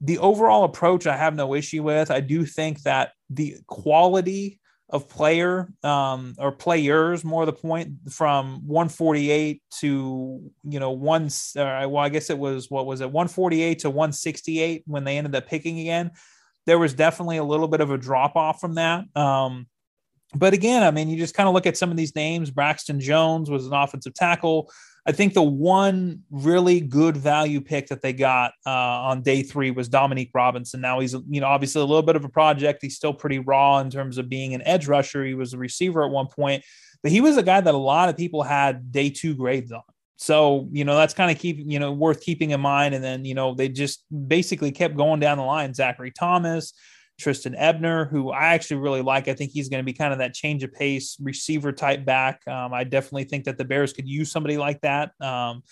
[0.00, 2.10] the overall approach I have no issue with.
[2.10, 8.66] I do think that the quality of player um, or players more the point from
[8.66, 11.24] 148 to you know one
[11.56, 13.10] uh, well i guess it was what was it?
[13.10, 16.10] 148 to 168 when they ended up picking again.
[16.66, 19.04] There was definitely a little bit of a drop off from that.
[19.16, 19.66] Um,
[20.34, 22.50] but again i mean you just kind of look at some of these names.
[22.50, 24.70] Braxton jones was an offensive tackle
[25.06, 29.70] I think the one really good value pick that they got uh, on day three
[29.70, 30.80] was Dominique Robinson.
[30.80, 32.78] Now he's, you know, obviously a little bit of a project.
[32.80, 35.24] He's still pretty raw in terms of being an edge rusher.
[35.24, 36.64] He was a receiver at one point,
[37.02, 39.82] but he was a guy that a lot of people had day two grades on.
[40.16, 42.94] So, you know, that's kind of keep, you know, worth keeping in mind.
[42.94, 45.74] And then, you know, they just basically kept going down the line.
[45.74, 46.72] Zachary Thomas,
[47.18, 49.28] Trestan Ebner, who I actually really like.
[49.28, 52.46] I think he's going to be kind of that change of pace receiver type back.
[52.48, 55.12] Um, I definitely think that the Bears could use somebody like that.
[55.20, 55.62] Um,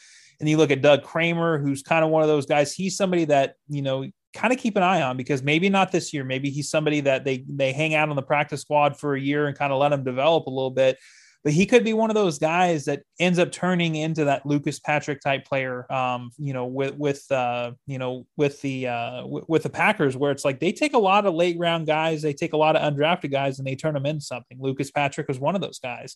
[0.41, 2.73] and you look at Doug Kramer, who's kind of one of those guys.
[2.73, 6.13] He's somebody that, you know, kind of keep an eye on because maybe not this
[6.13, 6.25] year.
[6.25, 9.47] Maybe he's somebody that they they hang out on the practice squad for a year
[9.47, 10.97] and kind of let him develop a little bit
[11.45, 14.79] but he could be one of those guys that ends up turning into that Lucas
[14.79, 15.91] Patrick type player.
[15.93, 20.17] Um, you know, with with uh, you know with the uh, w- with the Packers,
[20.17, 22.77] where it's like they take a lot of late round guys, they take a lot
[22.77, 24.59] of undrafted guys, and they turn them into something.
[24.61, 26.15] Lucas Patrick was one of those guys.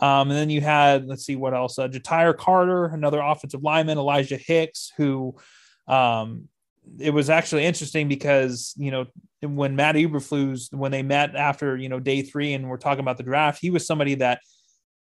[0.00, 3.98] Um, and then you had let's see what else, uh, Ja'Tyre Carter, another offensive lineman,
[3.98, 5.34] Elijah Hicks, who
[5.88, 6.48] um,
[6.98, 9.06] it was actually interesting because you know
[9.42, 13.16] when Matt Eberflus when they met after you know day three and we're talking about
[13.16, 14.40] the draft, he was somebody that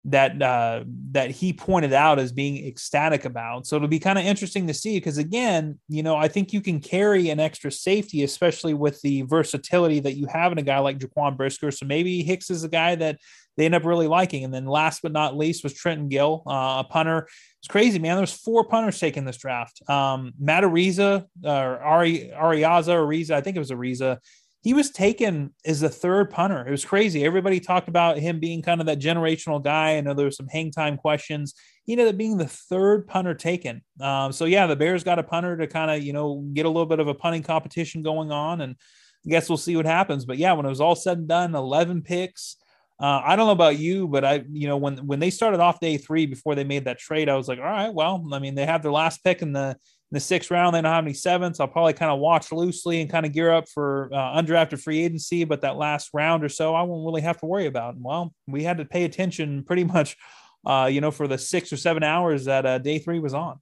[0.05, 3.65] that uh, that he pointed out as being ecstatic about.
[3.65, 6.61] So it'll be kind of interesting to see because again, you know, I think you
[6.61, 10.79] can carry an extra safety, especially with the versatility that you have in a guy
[10.79, 11.71] like Jaquan Brisker.
[11.71, 13.17] So maybe Hicks is a guy that
[13.57, 14.43] they end up really liking.
[14.43, 17.27] And then last but not least was Trenton Gill, uh, a punter.
[17.59, 18.17] It's crazy, man.
[18.17, 19.81] There's four punters taking this draft.
[19.89, 24.19] Um, Matt Ariza or Ari Ariaza Ariza, I think it was Ariza
[24.65, 26.67] he was taken as the third punter.
[26.67, 27.23] It was crazy.
[27.23, 29.95] Everybody talked about him being kind of that generational guy.
[29.95, 31.53] I know there were some hang time questions.
[31.83, 33.83] He ended up being the third punter taken.
[34.01, 36.69] Um, so yeah, the Bears got a punter to kind of you know get a
[36.69, 38.75] little bit of a punting competition going on, and
[39.23, 40.25] I guess we'll see what happens.
[40.25, 42.55] But yeah, when it was all said and done, eleven picks.
[42.99, 45.79] Uh, I don't know about you, but I, you know, when when they started off
[45.79, 48.55] day three before they made that trade, I was like, all right, well, I mean,
[48.55, 49.77] they have their last pick in the
[50.15, 50.75] the sixth round.
[50.75, 51.59] They don't have any sevenths.
[51.59, 55.03] I'll probably kind of watch loosely and kind of gear up for uh, undrafted free
[55.03, 55.43] agency.
[55.43, 57.95] But that last round or so, I won't really have to worry about.
[57.97, 60.17] well, we had to pay attention pretty much,
[60.65, 63.59] uh, you know, for the six or seven hours that uh, day three was on.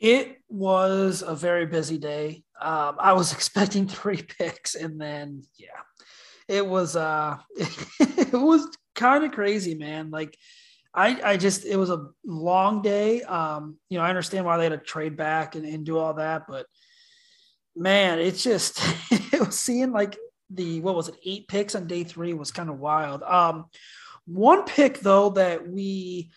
[0.00, 2.44] It was a very busy day.
[2.60, 5.68] Um, I was expecting three picks, and then yeah,
[6.48, 10.10] it was uh, it was kind of crazy, man.
[10.10, 10.36] Like
[10.98, 13.22] I, I just it was a long day.
[13.22, 16.14] Um, you know, I understand why they had to trade back and, and do all
[16.14, 16.66] that, but
[17.76, 18.80] man, it's just
[19.10, 20.18] it was seeing like
[20.50, 23.22] the what was it, eight picks on day three was kind of wild.
[23.22, 23.66] Um,
[24.26, 26.30] one pick though that we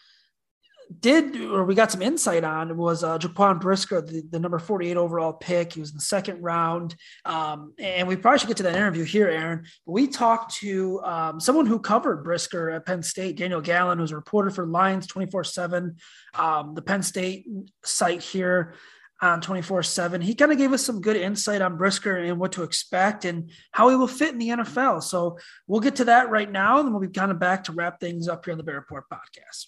[0.99, 4.97] did or we got some insight on was uh, Jaquan Brisker, the, the, number 48
[4.97, 5.73] overall pick.
[5.73, 6.95] He was in the second round.
[7.25, 9.63] Um, and we probably should get to that interview here, Aaron.
[9.86, 14.12] But We talked to um, someone who covered Brisker at Penn State, Daniel Gallen, who's
[14.12, 15.95] a reporter for Lions 24 7,
[16.36, 17.47] um, the Penn State
[17.84, 18.73] site here
[19.21, 20.19] on 24 7.
[20.19, 23.51] He kind of gave us some good insight on Brisker and what to expect and
[23.71, 25.04] how he will fit in the NFL.
[25.04, 26.80] So we'll get to that right now.
[26.80, 28.75] And then we'll be kind of back to wrap things up here on the Bear
[28.75, 29.67] Report podcast.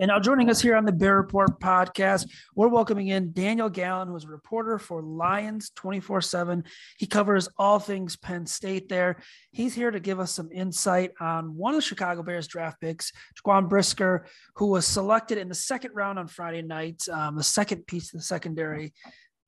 [0.00, 4.06] And now joining us here on the Bear Report podcast, we're welcoming in Daniel Gallen,
[4.06, 6.62] who is a reporter for Lions 24 7.
[6.98, 9.20] He covers all things Penn State there.
[9.50, 13.10] He's here to give us some insight on one of the Chicago Bears draft picks,
[13.42, 17.88] Jaquan Brisker, who was selected in the second round on Friday night, um, the second
[17.88, 18.92] piece of the secondary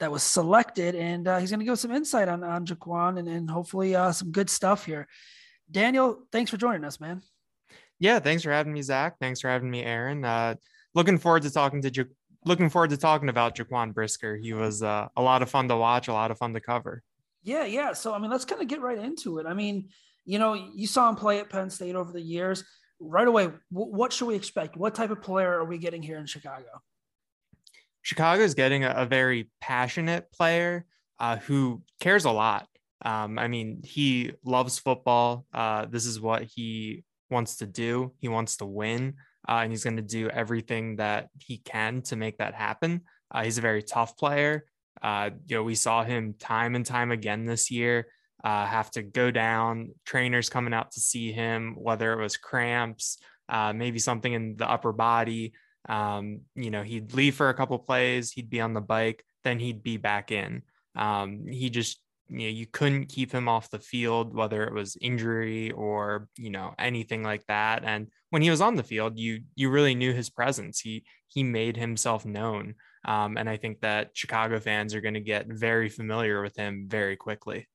[0.00, 0.96] that was selected.
[0.96, 3.94] And uh, he's going to give us some insight on, on Jaquan and, and hopefully
[3.94, 5.06] uh, some good stuff here.
[5.70, 7.22] Daniel, thanks for joining us, man.
[8.00, 9.16] Yeah, thanks for having me, Zach.
[9.20, 10.24] Thanks for having me, Aaron.
[10.24, 10.54] Uh,
[10.94, 12.04] looking forward to talking to ja-
[12.46, 14.36] looking forward to talking about Jaquan Brisker.
[14.36, 17.02] He was uh, a lot of fun to watch, a lot of fun to cover.
[17.42, 17.92] Yeah, yeah.
[17.92, 19.46] So I mean, let's kind of get right into it.
[19.46, 19.90] I mean,
[20.24, 22.64] you know, you saw him play at Penn State over the years.
[22.98, 24.76] Right away, w- what should we expect?
[24.76, 26.82] What type of player are we getting here in Chicago?
[28.02, 30.86] Chicago is getting a, a, very passionate player
[31.18, 32.66] uh, who cares a lot.
[33.02, 35.46] Um, I mean, he loves football.
[35.52, 38.12] Uh, this is what he wants to do.
[38.18, 39.14] He wants to win,
[39.48, 43.02] uh, and he's going to do everything that he can to make that happen.
[43.30, 44.64] Uh, he's a very tough player.
[45.02, 48.06] Uh, you know, we saw him time and time again this year
[48.44, 49.90] uh, have to go down.
[50.04, 54.68] Trainers coming out to see him, whether it was cramps, uh, maybe something in the
[54.68, 55.52] upper body.
[55.88, 59.58] Um, you know, he'd leave for a couple plays, he'd be on the bike, then
[59.58, 60.62] he'd be back in.
[60.96, 64.96] Um, he just you know you couldn't keep him off the field whether it was
[65.00, 69.40] injury or you know anything like that and when he was on the field you
[69.54, 70.80] you really knew his presence.
[70.80, 75.20] He he made himself known um, and i think that chicago fans are going to
[75.20, 77.66] get very familiar with him very quickly.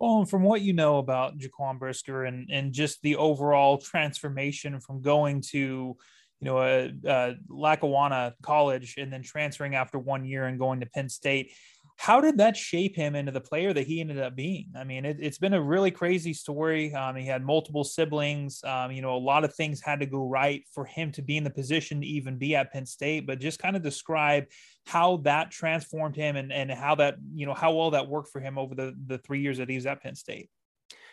[0.00, 5.02] Well, from what you know about Jaquan Brisker and, and just the overall transformation from
[5.02, 5.96] going to, you
[6.40, 11.10] know, a, a Lackawanna College and then transferring after one year and going to Penn
[11.10, 11.52] State,
[12.00, 14.72] how did that shape him into the player that he ended up being?
[14.74, 16.94] I mean, it, has been a really crazy story.
[16.94, 18.64] Um, he had multiple siblings.
[18.64, 21.36] Um, you know, a lot of things had to go right for him to be
[21.36, 23.26] in the position to even be at Penn State.
[23.26, 24.46] But just kind of describe
[24.86, 28.40] how that transformed him and, and how that, you know, how well that worked for
[28.40, 30.48] him over the, the three years that he was at Penn State.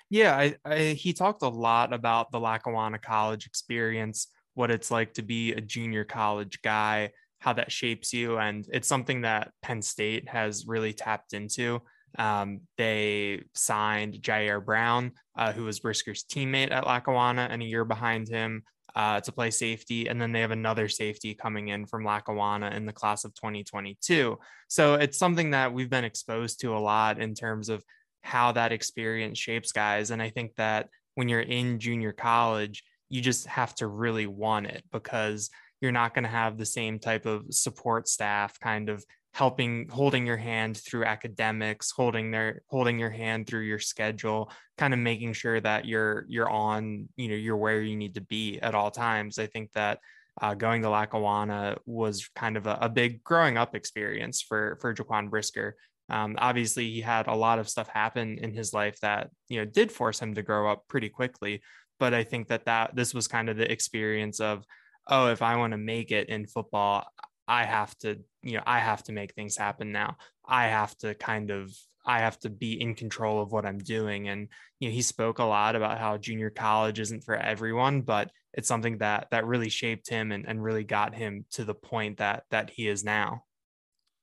[0.10, 5.16] Yeah, I, I, he talked a lot about the Lackawanna College experience, what it's like
[5.16, 8.38] to be a junior college guy how that shapes you.
[8.38, 11.82] And it's something that Penn State has really tapped into.
[12.18, 17.86] Um, they signed Ji'Ayir Brown, uh, who was Brisker's teammate at Lackawanna and a year
[17.86, 18.64] behind him
[18.96, 20.08] uh, to play safety.
[20.08, 24.40] And then they have another safety coming in from Lackawanna in the class of 2022.
[24.68, 27.84] So it's something that we've been exposed to a lot in terms of
[28.22, 30.10] how that experience shapes guys.
[30.10, 34.66] And I think that when you're in junior college, you just have to really want
[34.66, 39.04] it because– you're not going to have the same type of support staff kind of
[39.34, 44.96] helping holding your hand through academics holding their holding your hand through your schedule kind
[44.96, 48.60] of making sure that you're you're on you know you're where you need to be
[48.62, 49.38] at all times.
[49.38, 50.00] I think that
[50.42, 54.94] uh, going to lackawanna was kind of a, a, big growing up experience for for
[54.94, 55.76] jaquan brisker.
[56.10, 59.66] Um, obviously he had a lot of stuff happen in his life that you know
[59.66, 61.62] did force him to grow up pretty quickly
[62.00, 64.64] but i think that that this was kind of the experience of
[65.10, 67.06] oh, if I want to make it in football,
[67.48, 70.18] I have to, you know, I have to make things happen now.
[70.46, 71.74] I have to kind of,
[72.06, 74.28] I have to be in control of what I'm doing.
[74.30, 78.32] And, you know, he spoke a lot about how junior college isn't for everyone, but
[78.54, 82.18] it's something that, that really shaped him and, and really got him to the point
[82.18, 83.44] that, that he is now.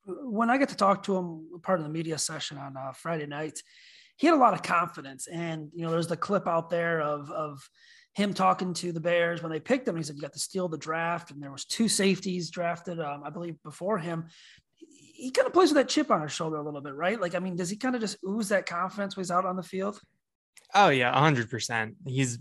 [0.06, 3.26] When I get to talk to him, part of the media session on uh, Friday
[3.26, 3.62] nights,
[4.16, 5.26] he had a lot of confidence.
[5.28, 7.68] And, you know, there's the clip out there of, of,
[8.14, 9.96] him talking to the Bears when they picked him.
[9.96, 13.22] He said, "You got to steal the draft," and there was two safeties drafted, um,
[13.24, 14.26] I believe, before him.
[14.78, 17.20] He kind of plays with that chip on his shoulder a little bit, right?
[17.20, 19.56] Like, I mean, does he kind of just ooze that confidence when he's out on
[19.56, 20.00] the field?
[20.74, 21.94] Oh yeah, hundred percent.
[22.06, 22.38] He's.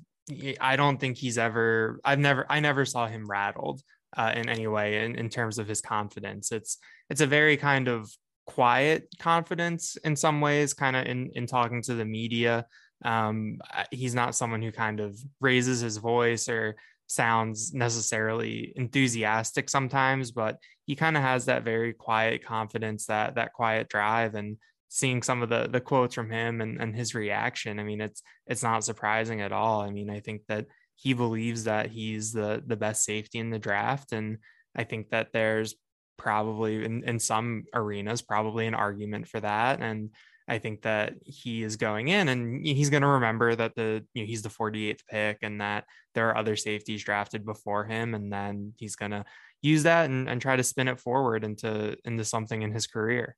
[0.62, 2.00] I don't think he's ever.
[2.06, 2.46] I've never.
[2.50, 3.82] I never saw him rattled
[4.16, 6.52] uh, in any way in, in terms of his confidence.
[6.52, 6.78] It's.
[7.10, 8.10] It's a very kind of
[8.46, 12.66] quiet confidence in some ways, kind of in in talking to the media.
[13.04, 13.60] Um,
[13.92, 16.76] he's not someone who kind of raises his voice or
[17.08, 23.54] sounds necessarily enthusiastic sometimes, but he kind of has that very quiet confidence, that that
[23.54, 24.58] quiet drive, and
[24.90, 27.80] seeing some of the the quotes from him and, and his reaction.
[27.80, 29.82] I mean, it's it's not surprising at all.
[29.82, 33.60] I mean, I think that he believes that he's the the best safety in the
[33.60, 34.12] draft.
[34.12, 34.38] And
[34.76, 35.76] I think that there's
[36.18, 39.82] probably in, in some arenas probably an argument for that.
[39.82, 40.12] And
[40.48, 44.24] I think that he is going in and he's going to remember that the you
[44.24, 45.86] know he's the 48th pick and that
[46.16, 49.24] there are other safeties drafted before him and then he's going to
[49.62, 53.38] use that and, and try to spin it forward into into something in his career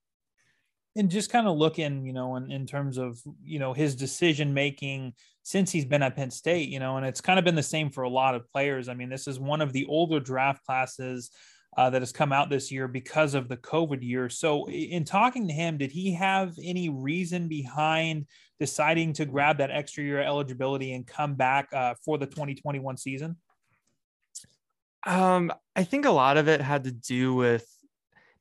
[0.96, 4.54] and just kind of looking, you know, in, in terms of, you know, his decision
[4.54, 7.62] making since he's been at Penn State, you know, and it's kind of been the
[7.64, 8.88] same for a lot of players.
[8.88, 11.32] I mean, this is one of the older draft classes
[11.78, 14.30] uh, that has come out this year because of the COVID year.
[14.30, 18.28] So, in talking to him, did he have any reason behind
[18.60, 23.36] deciding to grab that extra year eligibility and come back uh, for the 2021 season?
[25.06, 27.68] Um, I think a lot of it had to do with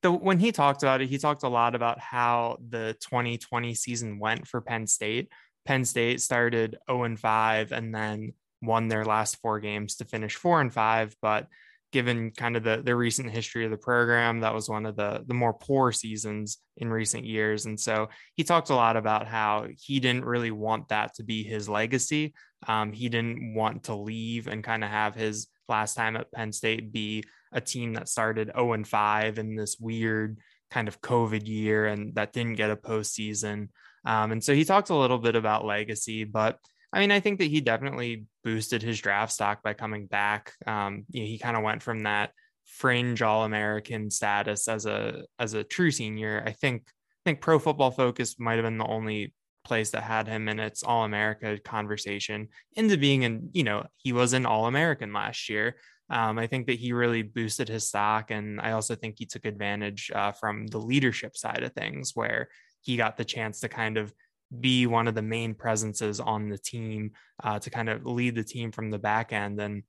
[0.03, 4.19] the when he talked about it, he talked a lot about how the 2020 season
[4.19, 5.29] went for Penn State.
[5.65, 10.37] Penn State started 0 and 5 and then won their last four games to finish
[10.37, 11.49] 4 and 5, but
[11.95, 15.23] given kind of the, the recent history of the program, that was one of the,
[15.29, 17.67] the more poor seasons in recent years.
[17.67, 21.45] And so he talked a lot about how he didn't really want that to be
[21.45, 22.35] his legacy.
[22.67, 26.51] Um, he didn't want to leave and kind of have his last time at Penn
[26.51, 27.23] State be
[27.53, 30.41] a team that started 0 and 5 in this weird
[30.73, 33.69] kind of COVID year and that didn't get a postseason.
[34.05, 36.59] Um, and so he talked a little bit about legacy, but
[36.95, 40.53] I mean, I think that he definitely boosted his draft stock by coming back.
[40.65, 42.31] Um, you know, he kind of went from that
[42.65, 46.43] fringe All-American status as a as a true senior.
[46.47, 49.35] I think I think Pro Football Focus might have been the only
[49.65, 54.33] place that had him in its All-America conversation into being an you know he was
[54.33, 55.77] an All-American last year.
[56.11, 59.47] Um, I think that he really boosted his stock, and I also think he took
[59.47, 62.49] advantage uh, from the leadership side of things, where
[62.83, 64.13] he got the chance to kind of
[64.61, 68.45] be one of the main presences on the team uh, to kind of lead the
[68.45, 69.61] team from the back end.
[69.61, 69.83] And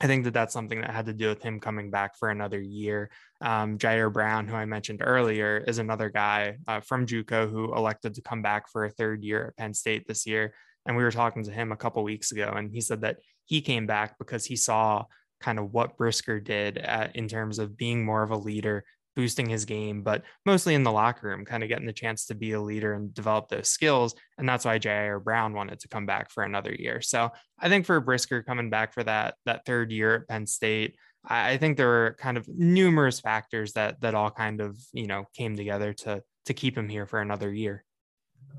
[0.00, 2.60] I think that that's something that had to do with him coming back for another
[2.60, 3.10] year.
[3.40, 8.14] Um, Ji'Ayir Brown, who I mentioned earlier, is another guy uh, from JUCO who elected
[8.14, 10.54] to come back for a third year at Penn State this year.
[10.86, 13.60] And we were talking to him a couple weeks ago, and he said that he
[13.60, 15.04] came back because he saw
[15.40, 18.84] kind of what Brisker did at, in terms of being more of a leader,
[19.18, 22.36] boosting his game, but mostly in the locker room, kind of getting the chance to
[22.36, 24.14] be a leader and develop those skills.
[24.38, 27.00] And that's why Ji'Ayir Brown wanted to come back for another year.
[27.00, 30.94] So I think for Brisker coming back for that that third year at Penn State,
[31.26, 35.08] I, I think there were kind of numerous factors that that all kind of you
[35.08, 37.84] know came together to to keep him here for another year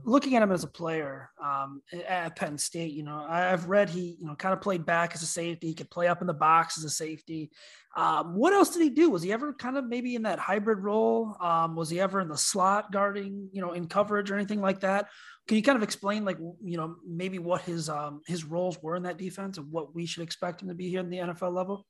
[0.05, 4.17] looking at him as a player um, at Penn State, you know, I've read he,
[4.19, 5.67] you know, kind of played back as a safety.
[5.67, 7.51] He could play up in the box as a safety.
[7.95, 9.09] Um, what else did he do?
[9.09, 11.35] Was he ever kind of maybe in that hybrid role?
[11.39, 14.81] Um, was he ever in the slot guarding, you know, in coverage or anything like
[14.81, 15.09] that?
[15.47, 18.95] Can you kind of explain, like, you know, maybe what his um, his roles were
[18.95, 21.53] in that defense and what we should expect him to be here in the NFL
[21.53, 21.85] level?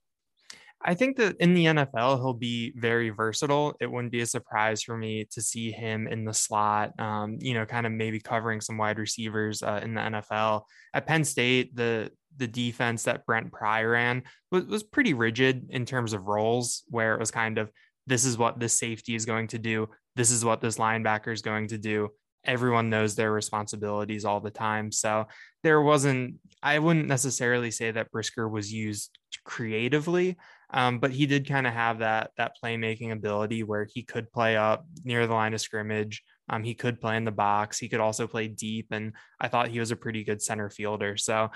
[0.82, 3.76] I think that in the NFL, he'll be very versatile.
[3.80, 7.52] It wouldn't be a surprise for me to see him in the slot, um, you
[7.52, 10.62] know, kind of maybe covering some wide receivers uh, in the NFL.
[10.94, 12.10] At Penn State, the
[12.40, 17.14] the defense that Brent Pry ran was, was pretty rigid in terms of roles, where
[17.14, 17.70] it was kind of
[18.08, 21.42] this is what this safety is going to do, this is what this linebacker is
[21.42, 22.08] going to do.
[22.44, 24.90] Everyone knows their responsibilities all the time.
[24.90, 25.26] So
[25.62, 30.36] there wasn't, I wouldn't necessarily say that Brisker was used creatively.
[30.72, 34.56] Um, but he did kind of have that that playmaking ability where he could play
[34.56, 36.22] up near the line of scrimmage.
[36.48, 37.78] Um, he could play in the box.
[37.78, 41.16] He could also play deep, and I thought he was a pretty good center fielder.
[41.16, 41.50] So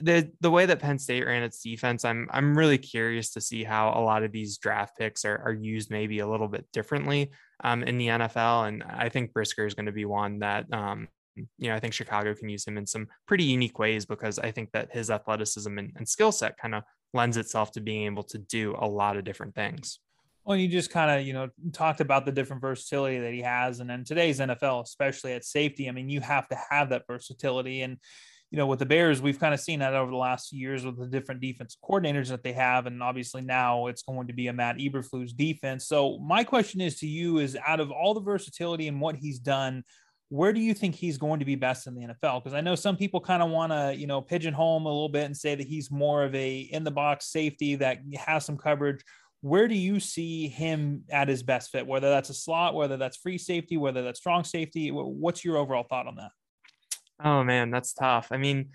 [0.00, 3.64] the the way that Penn State ran its defense, I'm I'm really curious to see
[3.64, 7.30] how a lot of these draft picks are, are used maybe a little bit differently
[7.62, 8.68] um, in the NFL.
[8.68, 11.94] And I think Brisker is going to be one that um, you know I think
[11.94, 15.78] Chicago can use him in some pretty unique ways because I think that his athleticism
[15.78, 19.16] and, and skill set kind of lends itself to being able to do a lot
[19.16, 19.98] of different things.
[20.44, 23.80] Well, you just kind of, you know, talked about the different versatility that he has.
[23.80, 27.82] And in today's NFL, especially at safety, I mean, you have to have that versatility.
[27.82, 27.98] And,
[28.50, 30.98] you know, with the Bears, we've kind of seen that over the last years with
[30.98, 32.86] the different defense coordinators that they have.
[32.86, 35.86] And obviously now it's going to be a Matt Eberflus defense.
[35.86, 39.38] So my question is to you is out of all the versatility and what he's
[39.38, 39.84] done,
[40.30, 42.42] where do you think he's going to be best in the NFL?
[42.42, 45.08] Because I know some people kind of want to, you know, pigeonhole him a little
[45.08, 48.56] bit and say that he's more of a in the box safety that has some
[48.56, 49.04] coverage.
[49.42, 51.86] Where do you see him at his best fit?
[51.86, 54.90] Whether that's a slot, whether that's free safety, whether that's strong safety.
[54.90, 56.30] What's your overall thought on that?
[57.22, 58.28] Oh man, that's tough.
[58.30, 58.70] I mean,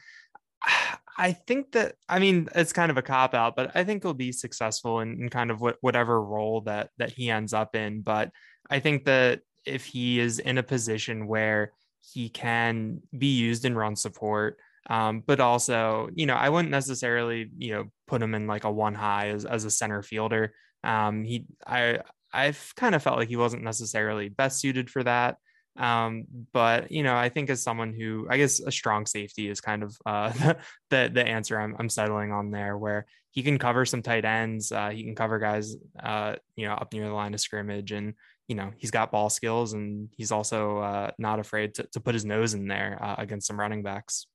[1.18, 4.14] I think that I mean it's kind of a cop out, but I think he'll
[4.14, 8.02] be successful in, in kind of what, whatever role that that he ends up in.
[8.02, 8.32] But
[8.70, 11.74] I think that if he is in a position where
[12.14, 14.58] he can be used in run support,
[14.89, 18.72] Um, but also, you know, I wouldn't necessarily, you know, put him in like a
[18.72, 20.54] one high as, as a center fielder.
[20.84, 22.00] Um, he, I,
[22.34, 25.38] I've kind of felt like he wasn't necessarily best suited for that.
[25.78, 29.62] Um, but you know, I think as someone who, I guess, a strong safety is
[29.62, 30.32] kind of uh,
[30.90, 34.72] the the answer I'm, I'm settling on there, where he can cover some tight ends,
[34.72, 38.14] uh, he can cover guys, uh, you know, up near the line of scrimmage, and
[38.48, 42.14] you know, he's got ball skills, and he's also uh, not afraid to, to put
[42.14, 44.28] his nose in there uh, against some running backs.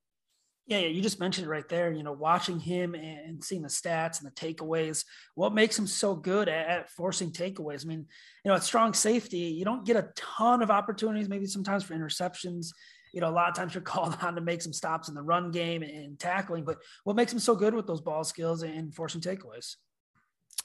[0.70, 1.90] Yeah, yeah, you just mentioned it right there.
[1.90, 5.04] You know, watching him and seeing the stats and the takeaways,
[5.34, 7.84] what makes him so good at, at, forcing takeaways?
[7.84, 8.06] I mean,
[8.44, 11.94] you know, at strong safety, you don't get a ton of opportunities, maybe sometimes for
[11.94, 12.68] interceptions.
[13.12, 15.22] You know, a lot of times you're called on to make some stops in the
[15.22, 18.62] run game and, and tackling, but what makes him so good with those ball skills
[18.62, 19.74] and forcing takeaways?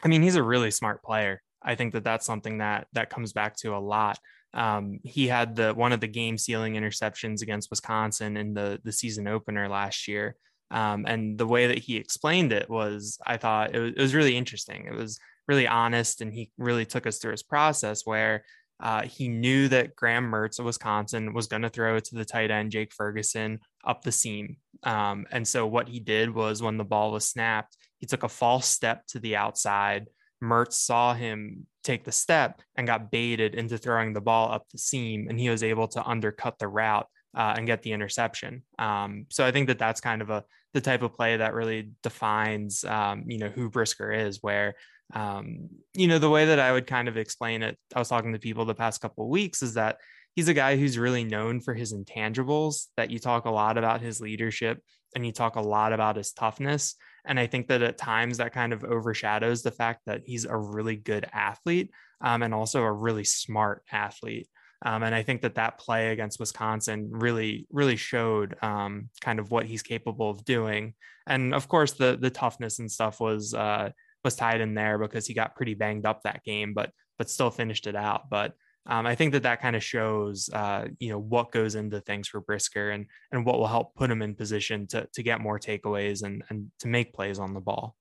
[0.04, 1.42] I mean, he's a really smart player.
[1.64, 4.20] I think that that's something that that comes back to a lot.
[4.56, 8.92] Um, he had the one of the game sealing interceptions against Wisconsin in the the
[8.92, 10.36] season opener last year.
[10.72, 14.16] Um, and the way that he explained it was, I thought it was, it was
[14.16, 14.88] really interesting.
[14.88, 18.44] It was really honest, and he really took us through his process where
[18.80, 22.26] uh, he knew that Graham Mertz of Wisconsin was going to throw it to the
[22.26, 24.58] tight end Jake Ferguson up the seam.
[24.84, 28.30] Um, and so what he did was when the ball was snapped, he took a
[28.30, 30.08] false step to the outside,
[30.46, 34.78] Mertz saw him take the step and got baited into throwing the ball up the
[34.78, 38.64] seam, and he was able to undercut the route uh, and get the interception.
[38.80, 40.44] Um, so I think that that's kind of a
[40.74, 44.40] the type of play that really defines, um, you know, who Brisker is.
[44.42, 44.76] Where,
[45.14, 48.34] um, you know, the way that I would kind of explain it, I was talking
[48.34, 49.98] to people the past couple of weeks, is that
[50.36, 52.88] he's a guy who's really known for his intangibles.
[52.98, 54.82] That you talk a lot about his leadership
[55.16, 56.96] and you talk a lot about his toughness.
[57.28, 60.56] And I think that at times that kind of overshadows the fact that he's a
[60.56, 64.48] really good athlete um, and also a really smart athlete.
[64.86, 69.50] Um, and I think that that play against Wisconsin really, really showed um, kind of
[69.50, 70.94] what he's capable of doing.
[71.28, 73.90] And of course, the the toughness and stuff was uh,
[74.24, 77.50] was tied in there because he got pretty banged up that game, but but still
[77.50, 78.30] finished it out.
[78.30, 78.54] But
[78.88, 82.28] um, I think that that kind of shows, uh, you know, what goes into things
[82.28, 85.60] for Brisker and and what will help put him in position to to get more
[85.60, 87.96] takeaways and and to make plays on the ball.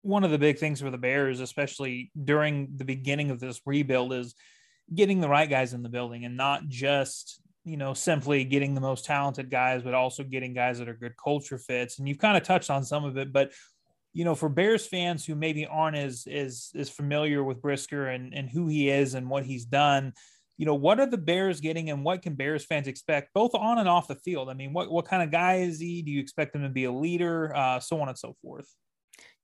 [0.00, 4.12] One of the big things for the Bears, especially during the beginning of this rebuild,
[4.12, 4.34] is
[4.94, 8.80] getting the right guys in the building and not just you know simply getting the
[8.80, 11.98] most talented guys, but also getting guys that are good culture fits.
[11.98, 13.52] And you've kind of touched on some of it, but
[14.14, 18.32] you know, for Bears fans who maybe aren't as as as familiar with Brisker and
[18.32, 20.12] and who he is and what he's done,
[20.56, 23.78] you know, what are the Bears getting and what can Bears fans expect both on
[23.78, 24.48] and off the field?
[24.48, 26.00] I mean, what what kind of guy is he?
[26.00, 28.72] Do you expect him to be a leader, uh, so on and so forth?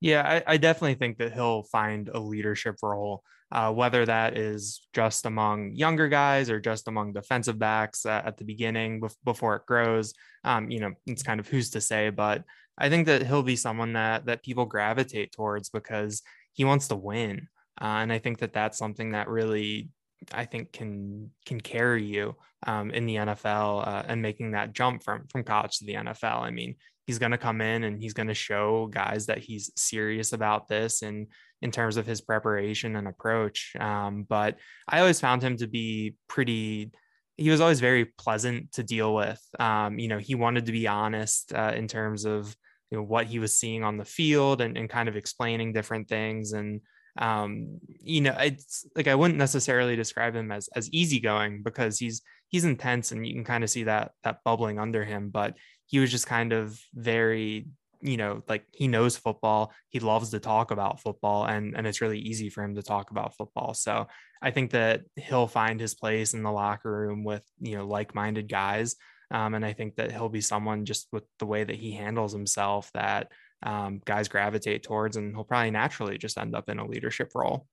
[0.00, 4.86] Yeah, I, I definitely think that he'll find a leadership role, uh, whether that is
[4.94, 9.66] just among younger guys or just among defensive backs uh, at the beginning before it
[9.66, 10.14] grows.
[10.44, 12.44] Um, you know, it's kind of who's to say, but
[12.80, 16.22] I think that he'll be someone that that people gravitate towards because
[16.52, 17.48] he wants to win,
[17.80, 19.90] uh, and I think that that's something that really
[20.32, 25.02] I think can can carry you um, in the NFL uh, and making that jump
[25.02, 26.40] from from college to the NFL.
[26.40, 26.76] I mean,
[27.06, 30.68] he's going to come in and he's going to show guys that he's serious about
[30.68, 31.26] this and
[31.62, 33.74] in terms of his preparation and approach.
[33.78, 34.56] Um, but
[34.88, 36.92] I always found him to be pretty
[37.36, 39.40] he was always very pleasant to deal with.
[39.58, 42.54] Um, you know, he wanted to be honest uh, in terms of
[42.90, 46.08] you know what he was seeing on the field and, and kind of explaining different
[46.08, 46.52] things.
[46.52, 46.80] And
[47.18, 52.22] um, you know it's like i wouldn't necessarily describe him as as easygoing because he's
[52.48, 55.30] he's intense and you can kind of see that that bubbling under him.
[55.30, 55.54] But
[55.86, 57.66] he was just kind of very
[58.02, 62.00] you know like he knows football he loves to talk about football and and it's
[62.00, 63.74] really easy for him to talk about football.
[63.74, 64.06] So
[64.42, 68.48] i think that he'll find his place in the locker room with you know like-minded
[68.48, 68.96] guys
[69.30, 72.32] um, and I think that he'll be someone just with the way that he handles
[72.32, 73.30] himself that
[73.62, 77.66] um, guys gravitate towards, and he'll probably naturally just end up in a leadership role.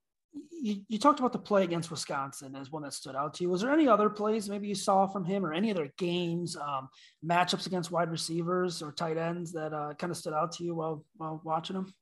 [0.52, 3.50] You, you, talked about the play against Wisconsin as one that stood out to you.
[3.50, 6.90] Was there any other plays maybe you saw from him or any other games, um,
[7.26, 10.76] matchups against wide receivers or tight ends that uh, kind of stood out to you
[10.76, 11.94] while, while watching him?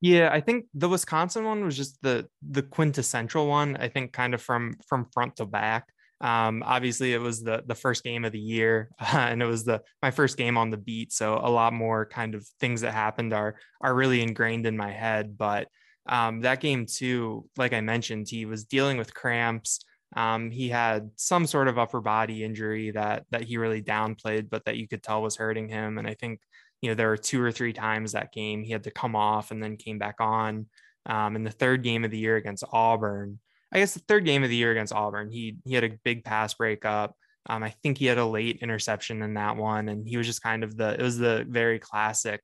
[0.00, 3.76] Yeah, I think the Wisconsin one was just the the quintessential one.
[3.76, 5.88] I think kind of from from front to back.
[6.20, 9.64] Um, obviously, it was the the first game of the year, uh, and it was
[9.64, 11.12] the my first game on the beat.
[11.12, 14.90] So a lot more kind of things that happened are are really ingrained in my
[14.90, 15.36] head.
[15.36, 15.68] But
[16.06, 19.80] um, that game too, like I mentioned, he was dealing with cramps.
[20.16, 24.64] Um, he had some sort of upper body injury that that he really downplayed, but
[24.66, 25.98] that you could tell was hurting him.
[25.98, 26.40] And I think
[26.80, 29.50] you know there were two or three times that game he had to come off
[29.50, 30.66] and then came back on.
[31.06, 33.38] Um, in the third game of the year against Auburn,
[33.74, 36.24] I guess the third game of the year against Auburn, he he had a big
[36.24, 37.16] pass breakup.
[37.46, 40.42] Um, I think he had a late interception in that one, and he was just
[40.42, 42.40] kind of the it was the very classic.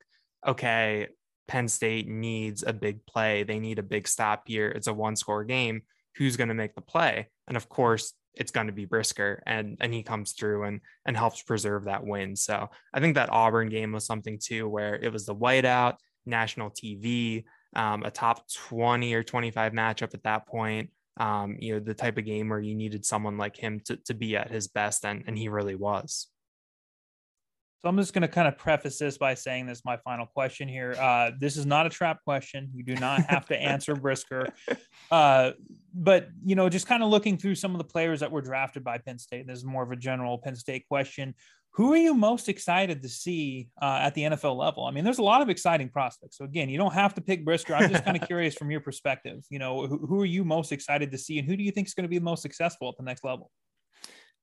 [0.46, 1.06] Okay,
[1.46, 3.44] Penn State needs a big play.
[3.44, 4.68] They need a big stop here.
[4.68, 5.82] It's a one score game.
[6.16, 7.28] Who's going to make the play?
[7.46, 11.16] And of course, it's going to be Brisker, and and he comes through and and
[11.16, 12.34] helps preserve that win.
[12.34, 15.94] So I think that Auburn game was something too, where it was the whiteout,
[16.26, 17.44] national TV,
[17.76, 20.90] um, a top twenty or twenty five matchup at that point.
[21.20, 24.14] Um, you know, the type of game where you needed someone like him to to
[24.14, 26.28] be at his best, and and he really was.
[27.82, 30.26] So I'm just going to kind of preface this by saying this is my final
[30.26, 30.94] question here.
[31.00, 32.68] Uh, this is not a trap question.
[32.74, 34.48] You do not have to answer Brisker.
[35.10, 35.50] Uh,
[35.92, 38.84] but, you know, just kind of looking through some of the players that were drafted
[38.84, 41.34] by Penn State, this is more of a general Penn State question.
[41.74, 44.84] Who are you most excited to see uh, at the NFL level?
[44.84, 46.36] I mean, there's a lot of exciting prospects.
[46.36, 47.74] So, again, you don't have to pick Brisker.
[47.74, 49.44] I'm just kind of curious from your perspective.
[49.50, 51.86] You know, who, who are you most excited to see and who do you think
[51.86, 53.50] is going to be the most successful at the next level?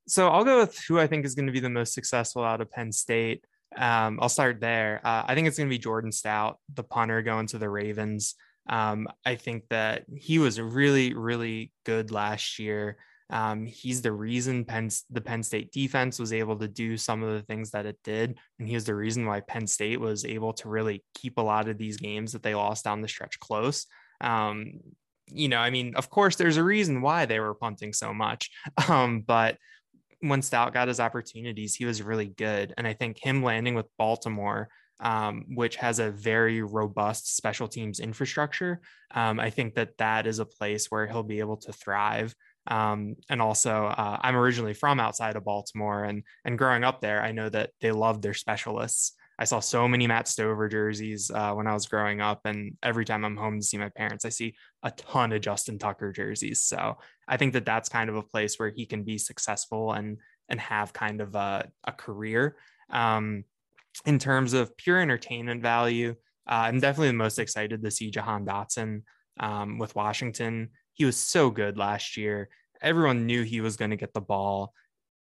[0.07, 2.61] So I'll go with who I think is going to be the most successful out
[2.61, 3.43] of Penn State.
[3.75, 5.01] Um, I'll start there.
[5.03, 8.35] Uh, I think it's going to be Jordan Stout, the punter going to the Ravens.
[8.69, 12.97] Um, I think that he was really, really good last year.
[13.29, 17.33] Um, he's the reason Penn, the Penn State defense was able to do some of
[17.33, 18.37] the things that it did.
[18.59, 21.67] And he was the reason why Penn State was able to really keep a lot
[21.67, 23.85] of these games that they lost down the stretch close.
[24.21, 24.79] Um,
[25.29, 28.49] you know, I mean, of course, there's a reason why they were punting so much.
[28.89, 29.57] Um, but
[30.21, 32.73] when Stout got his opportunities, he was really good.
[32.77, 34.69] And I think him landing with Baltimore,
[34.99, 38.81] um, which has a very robust special teams infrastructure,
[39.13, 42.33] um, I think that that is a place where he'll be able to thrive.
[42.67, 47.21] Um, and also, uh, I'm originally from outside of Baltimore, and and growing up there,
[47.21, 49.13] I know that they love their specialists.
[49.39, 53.05] I saw so many Matt Stover jerseys uh, when I was growing up, and every
[53.05, 56.63] time I'm home to see my parents, I see a ton of Justin Tucker jerseys.
[56.63, 56.97] So
[57.27, 60.17] I think that that's kind of a place where he can be successful and
[60.49, 62.57] and have kind of a, a career.
[62.89, 63.43] Um,
[64.05, 66.15] in terms of pure entertainment value,
[66.47, 69.03] uh, I'm definitely the most excited to see Jahan Dotson
[69.39, 70.69] um, with Washington.
[70.97, 72.49] He was so good last year.
[72.81, 74.73] Everyone knew he was going to get the ball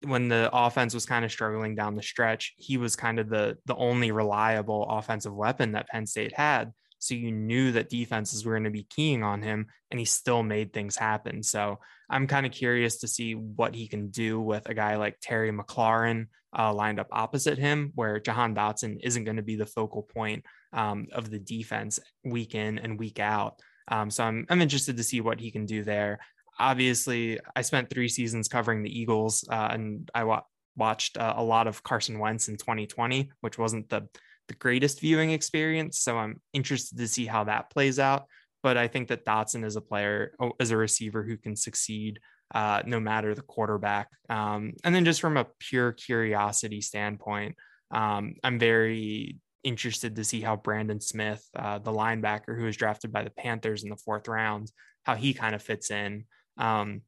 [0.05, 3.57] when the offense was kind of struggling down the stretch, he was kind of the
[3.65, 6.73] the only reliable offensive weapon that Penn State had.
[6.99, 10.41] So you knew that defenses were going to be keying on him, and he still
[10.41, 11.43] made things happen.
[11.43, 15.17] So I'm kind of curious to see what he can do with a guy like
[15.21, 19.65] Terry McLaurin uh, lined up opposite him, where Jahan Dotson isn't going to be the
[19.65, 23.59] focal point um, of the defense week in and week out.
[23.87, 26.19] Um, so I'm, I'm interested to see what he can do there
[26.59, 30.43] obviously I spent three seasons covering the Eagles, uh, and I wa-
[30.75, 34.07] watched uh, a lot of Carson Wentz in 2020, which wasn't the
[34.49, 35.99] the greatest viewing experience.
[35.99, 38.25] So I'm interested to see how that plays out.
[38.61, 42.19] But I think that Dotson is a player, oh, as a receiver who can succeed
[42.53, 44.09] uh, no matter the quarterback.
[44.29, 47.55] Um, and then just from a pure curiosity standpoint,
[47.91, 53.11] um, I'm very interested to see how Brandon Smith, uh, the linebacker who was drafted
[53.11, 54.71] by the Panthers in the fourth round,
[55.03, 56.25] how he kind of fits in.
[56.57, 57.01] Um,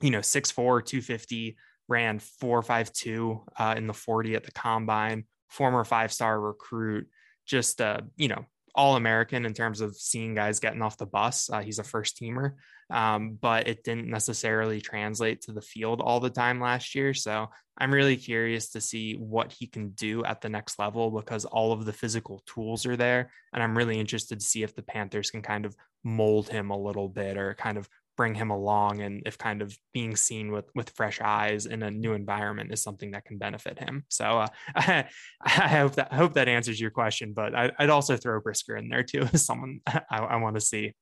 [0.00, 0.54] you know, 6'4,
[0.84, 1.56] 250,
[1.88, 7.08] ran 452 uh, in the 40 at the combine, former five star recruit,
[7.46, 8.44] just, uh, you know,
[8.74, 11.50] all American in terms of seeing guys getting off the bus.
[11.50, 12.52] Uh, he's a first teamer,
[12.90, 17.14] um, but it didn't necessarily translate to the field all the time last year.
[17.14, 21.44] So I'm really curious to see what he can do at the next level because
[21.44, 23.30] all of the physical tools are there.
[23.52, 26.78] And I'm really interested to see if the Panthers can kind of mold him a
[26.78, 30.68] little bit or kind of bring him along and if kind of being seen with
[30.74, 34.46] with fresh eyes in a new environment is something that can benefit him so uh,
[34.74, 35.04] I,
[35.40, 38.76] I, hope that I hope that answers your question but I, would also throw brisker
[38.76, 40.94] in there too as someone i, I want to see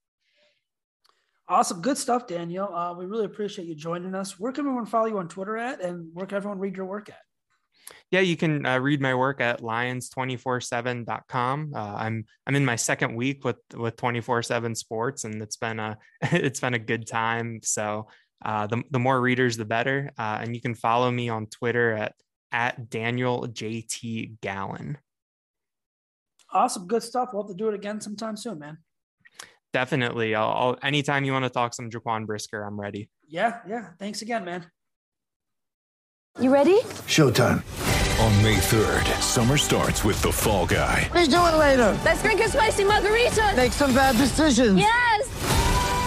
[1.48, 5.06] awesome good stuff daniel uh, we really appreciate you joining us where can everyone follow
[5.06, 7.18] you on twitter at and where can everyone read your work at
[8.10, 11.72] yeah, you can uh, read my work at lions247.com.
[11.74, 15.98] Uh, I'm I'm in my second week with with 24/7 Sports, and it's been a
[16.22, 17.60] it's been a good time.
[17.62, 18.08] So
[18.44, 20.10] uh, the the more readers, the better.
[20.18, 22.14] Uh, and you can follow me on Twitter at
[22.52, 24.98] at Daniel JT Gallen.
[26.52, 27.30] Awesome, good stuff.
[27.32, 28.78] We'll have to do it again sometime soon, man.
[29.76, 30.34] Definitely.
[30.34, 33.10] I'll, I'll anytime you want to talk some Jaquan Brisker, I'm ready.
[33.28, 33.88] Yeah, yeah.
[33.98, 34.64] Thanks again, man.
[36.40, 36.80] You ready?
[37.04, 37.62] Showtime.
[38.24, 41.10] On May 3rd, summer starts with The Fall Guy.
[41.12, 41.98] Let's do it later.
[42.06, 43.52] Let's drink a spicy margarita.
[43.54, 44.78] Make some bad decisions.
[44.78, 45.15] Yes.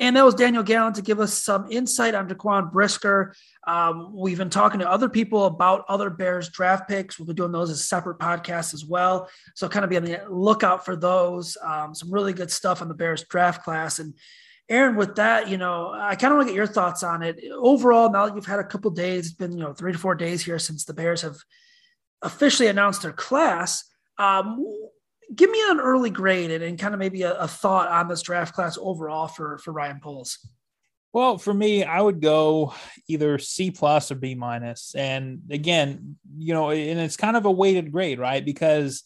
[0.00, 3.34] And that was Daniel Gallen to give us some insight on Jaquan Brisker.
[3.66, 7.18] Um, we've been talking to other people about other Bears draft picks.
[7.18, 9.28] We'll be doing those as separate podcasts as well.
[9.54, 11.58] So kind of be on the lookout for those.
[11.62, 13.98] Um, some really good stuff on the Bears draft class.
[13.98, 14.14] And
[14.70, 17.38] Aaron, with that, you know, I kind of want to get your thoughts on it.
[17.52, 20.14] Overall, now that you've had a couple days, it's been, you know, three to four
[20.14, 21.36] days here since the Bears have
[22.22, 23.84] officially announced their class.
[24.16, 24.64] Um,
[25.34, 28.22] give me an early grade and, and kind of maybe a, a, thought on this
[28.22, 30.38] draft class overall for for Ryan Poles.
[31.12, 32.72] Well, for me, I would go
[33.08, 34.94] either C plus or B minus.
[34.94, 38.44] And again, you know, and it's kind of a weighted grade, right?
[38.44, 39.02] Because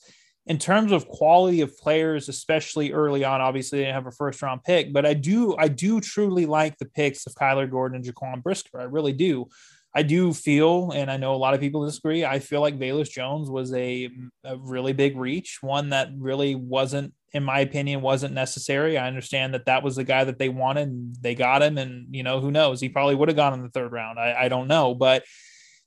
[0.47, 4.43] in terms of quality of players, especially early on, obviously they didn't have a first
[4.43, 8.05] round pick, but I do, I do truly like the picks of Kyler Gordon and
[8.05, 8.79] Jaquan Brisker.
[8.79, 9.49] I really do.
[9.97, 12.24] I do feel, and I know a lot of people disagree.
[12.24, 14.11] I feel like Velus Jones was a,
[14.42, 18.99] a, really big reach, one that really wasn't, in my opinion, wasn't necessary.
[18.99, 22.12] I understand that that was the guy that they wanted, and they got him, and
[22.12, 24.18] you know who knows, he probably would have gone in the third round.
[24.18, 25.22] I, I don't know, but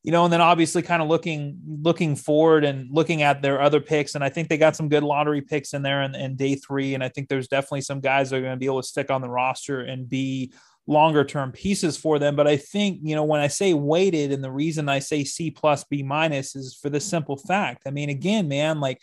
[0.03, 3.81] you know, and then obviously kind of looking looking forward and looking at their other
[3.81, 6.55] picks, and I think they got some good lottery picks in there in, in day
[6.55, 8.87] three, and I think there's definitely some guys that are going to be able to
[8.87, 10.53] stick on the roster and be
[10.87, 12.35] longer term pieces for them.
[12.35, 15.51] But I think, you know, when I say weighted, and the reason I say C
[15.51, 17.83] plus B minus is for the simple fact.
[17.85, 18.99] I mean, again, man, like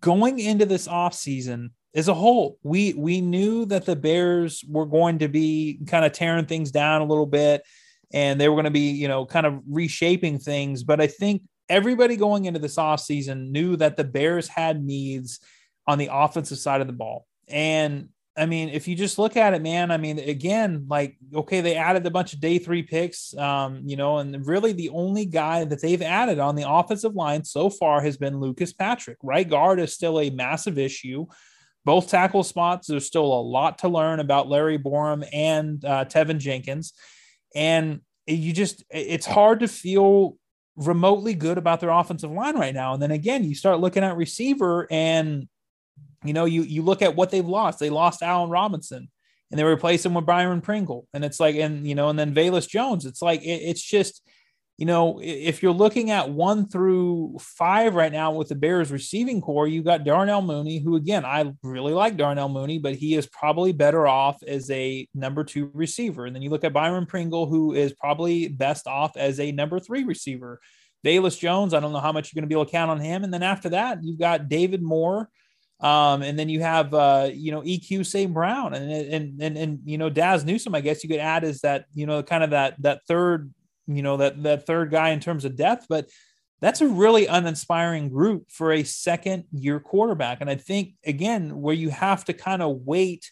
[0.00, 4.86] going into this off season as a whole, we we knew that the Bears were
[4.86, 7.62] going to be kind of tearing things down a little bit
[8.12, 10.82] and they were going to be, you know, kind of reshaping things.
[10.82, 15.40] But I think everybody going into this off season knew that the Bears had needs
[15.86, 17.26] on the offensive side of the ball.
[17.48, 18.08] And
[18.38, 21.74] I mean, if you just look at it, man, I mean, again, like, okay, they
[21.74, 25.64] added a bunch of day three picks, um, you know, and really the only guy
[25.64, 29.18] that they've added on the offensive line so far has been Lucas Patrick.
[29.22, 31.26] Right guard is still a massive issue.
[31.84, 36.38] Both tackle spots, there's still a lot to learn about Larry Borom and uh, Teven
[36.38, 36.92] Jenkins.
[37.54, 40.36] And you just, it's hard to feel
[40.76, 42.94] remotely good about their offensive line right now.
[42.94, 45.48] And then again, you start looking at receiver and
[46.24, 47.78] you know, you you look at what they've lost.
[47.78, 49.08] They lost Allen Robinson
[49.50, 51.06] and they replaced him with Byron Pringle.
[51.14, 53.06] And it's like, and you know, and then Velus Jones.
[53.06, 54.22] It's like it, it's just,
[54.76, 59.40] you know, if you're looking at one through five right now with the Bears receiving
[59.40, 63.26] core, you got Darnell Mooney, who again, I really like Darnell Mooney, but he is
[63.26, 66.26] probably better off as a number two receiver.
[66.26, 69.80] And then you look at Byron Pringle, who is probably best off as a number
[69.80, 70.60] three receiver.
[71.06, 73.00] Velus Jones, I don't know how much you're going to be able to count on
[73.00, 73.24] him.
[73.24, 75.28] And then after that, you've got David Moore
[75.80, 78.32] um, and then you have uh, you know EQ St.
[78.32, 81.60] Brown and, and and and you know Dazz Newsome, I guess you could add is
[81.60, 83.52] that you know kind of that that third
[83.86, 86.08] you know that that third guy in terms of depth, but
[86.60, 90.40] that's a really uninspiring group for a second year quarterback.
[90.40, 93.30] And I think again, where you have to kind of wait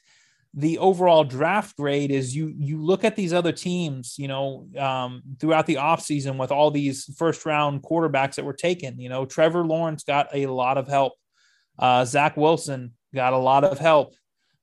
[0.55, 5.23] the overall draft grade is you you look at these other teams, you know, um,
[5.39, 8.99] throughout the offseason with all these first round quarterbacks that were taken.
[8.99, 11.13] You know, Trevor Lawrence got a lot of help
[11.79, 14.15] uh, Zach Wilson got a lot of help.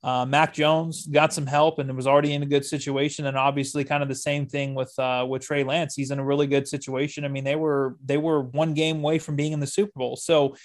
[0.03, 3.25] Uh, Mac Jones got some help and was already in a good situation.
[3.25, 5.95] And obviously, kind of the same thing with uh, with Trey Lance.
[5.95, 7.23] He's in a really good situation.
[7.23, 10.17] I mean, they were they were one game away from being in the Super Bowl.
[10.17, 10.55] So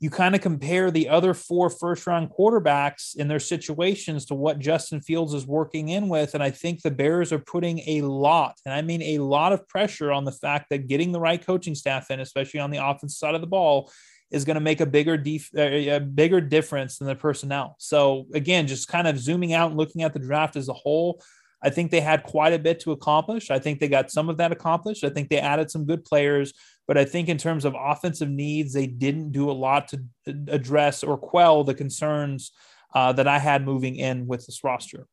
[0.00, 4.58] you kind of compare the other four first round quarterbacks in their situations to what
[4.58, 6.34] Justin Fields is working in with.
[6.34, 9.66] And I think the Bears are putting a lot, and I mean a lot of
[9.66, 13.16] pressure on the fact that getting the right coaching staff in, especially on the offensive
[13.16, 13.90] side of the ball,
[14.34, 17.76] is going to make a bigger def- uh, a bigger difference than the personnel.
[17.78, 21.22] So again, just kind of zooming out and looking at the draft as a whole,
[21.62, 23.50] I think they had quite a bit to accomplish.
[23.50, 25.04] I think they got some of that accomplished.
[25.04, 26.52] I think they added some good players,
[26.86, 30.02] but I think in terms of offensive needs, they didn't do a lot to
[30.48, 32.52] address or quell the concerns
[32.94, 35.06] uh, that I had moving in with this roster.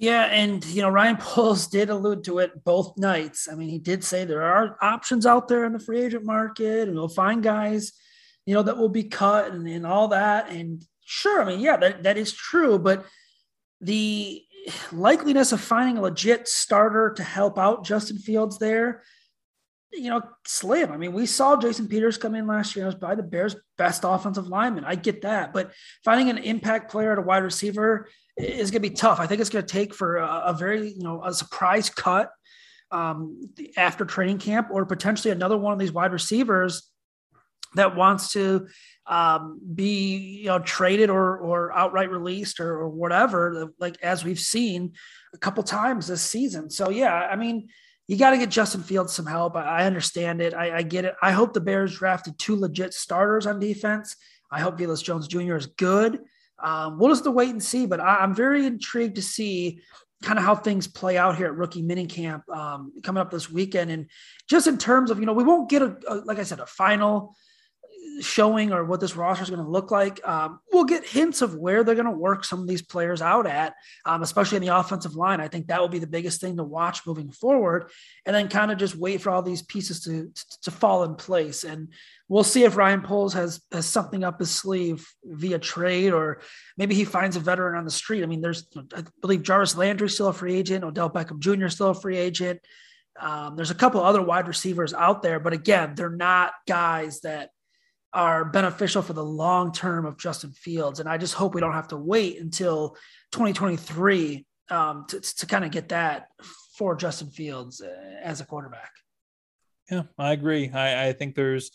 [0.00, 3.48] Yeah, and you know Ryan Poles did allude to it both nights.
[3.52, 6.88] I mean, he did say there are options out there in the free agent market,
[6.88, 7.92] and we'll find guys,
[8.46, 10.48] you know, that will be cut and, and all that.
[10.48, 13.04] And sure, I mean, yeah, that, that is true, but
[13.82, 14.42] the
[14.90, 19.02] likeliness of finding a legit starter to help out Justin Fields there,
[19.92, 20.92] you know, slim.
[20.92, 23.56] I mean, we saw Jason Peters come in last year and was by the Bears'
[23.76, 24.84] best offensive lineman.
[24.86, 25.72] I get that, but
[26.06, 28.08] finding an impact player at a wide receiver
[28.42, 29.20] is going to be tough.
[29.20, 32.30] I think it's going to take for a, a, very, you know, a surprise cut
[32.90, 36.90] um, after training camp or potentially another one of these wide receivers
[37.74, 38.66] that wants to
[39.06, 44.40] um, be, you know, traded or, or outright released or, or whatever, like as we've
[44.40, 44.92] seen
[45.34, 46.70] a couple times this season.
[46.70, 47.68] So, yeah, I mean,
[48.08, 49.54] you got to get Justin Fields some help.
[49.54, 50.52] I, I understand it.
[50.52, 51.14] I, I, get it.
[51.22, 54.16] I hope the Bears drafted two legit starters on defense.
[54.50, 55.54] I hope Velus Jones Jr.
[55.54, 56.18] is good.
[56.62, 57.86] Um, we'll just wait and see.
[57.86, 59.80] But I, am very intrigued to see
[60.22, 63.90] kind of how things play out here at rookie minicamp um, coming up this weekend.
[63.90, 64.06] And
[64.48, 66.66] just in terms of, you know, we won't get a, a like I said, a
[66.66, 67.34] final
[68.20, 70.20] showing or what this roster is going to look like.
[70.26, 73.46] Um, we'll get hints of where they're going to work some of these players out
[73.46, 75.40] at, um, especially in the offensive line.
[75.40, 77.90] I think that will be the biggest thing to watch moving forward,
[78.26, 80.30] and then kind of just wait for all these pieces to,
[80.62, 81.64] to, fall in place.
[81.64, 81.88] And
[82.28, 86.40] we'll see if Ryan Poles has has something up his sleeve via trade, or
[86.76, 88.22] maybe he finds a veteran on the street.
[88.22, 91.68] I mean, there's I believe Jarvis Landry still a free agent, Odell Beckham Jr.
[91.68, 92.60] still a free agent.
[93.18, 97.50] Um, there's a couple other wide receivers out there, but again, they're not guys that
[98.12, 101.00] are beneficial for the long term of Justin Fields.
[101.00, 102.96] And I just hope we don't have to wait until
[103.32, 106.28] 2023 um, to, to kind of get that
[106.76, 108.90] for Justin Fields uh, as a quarterback.
[109.90, 110.70] Yeah, I agree.
[110.70, 111.70] I, I think there's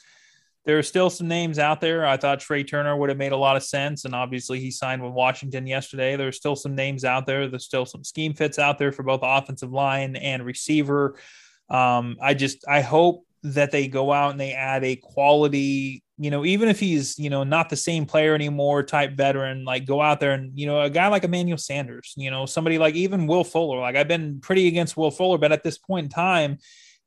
[0.66, 2.08] there are still some names out there.
[2.08, 5.04] I thought Trai Turner would have made a lot of sense, and obviously he signed
[5.04, 6.16] with Washington yesterday.
[6.16, 7.48] There's still some names out there.
[7.48, 11.18] There's still some scheme fits out there for both offensive line and receiver.
[11.70, 16.32] Um, I just I hope that they go out and they add a quality you
[16.32, 20.02] know, even if he's, you know, not the same player anymore, type veteran, like go
[20.02, 23.28] out there and, you know, a guy like Emmanuel Sanders, you know, somebody like even
[23.28, 23.80] Will Fuller.
[23.80, 26.58] Like I've been pretty against Will Fuller, but at this point in time,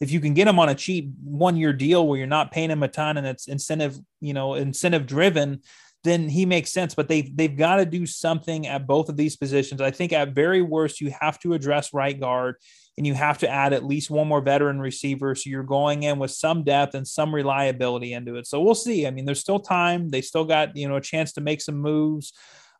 [0.01, 2.71] if you can get him on a cheap one year deal where you're not paying
[2.71, 5.63] him a ton and it's incentive, you know, incentive driven,
[6.05, 6.95] then he makes sense.
[6.95, 9.81] But they've they've got to do something at both of these positions.
[9.81, 12.57] I think at very worst, you have to address right guard
[12.99, 15.37] and you have to add at least one more veteran receiver.
[15.37, 18.49] So you're going in with some depth and some reliability into it.
[18.49, 19.07] So we'll see.
[19.07, 20.09] I mean, there's still time.
[20.09, 22.33] They still got, you know, a chance to make some moves.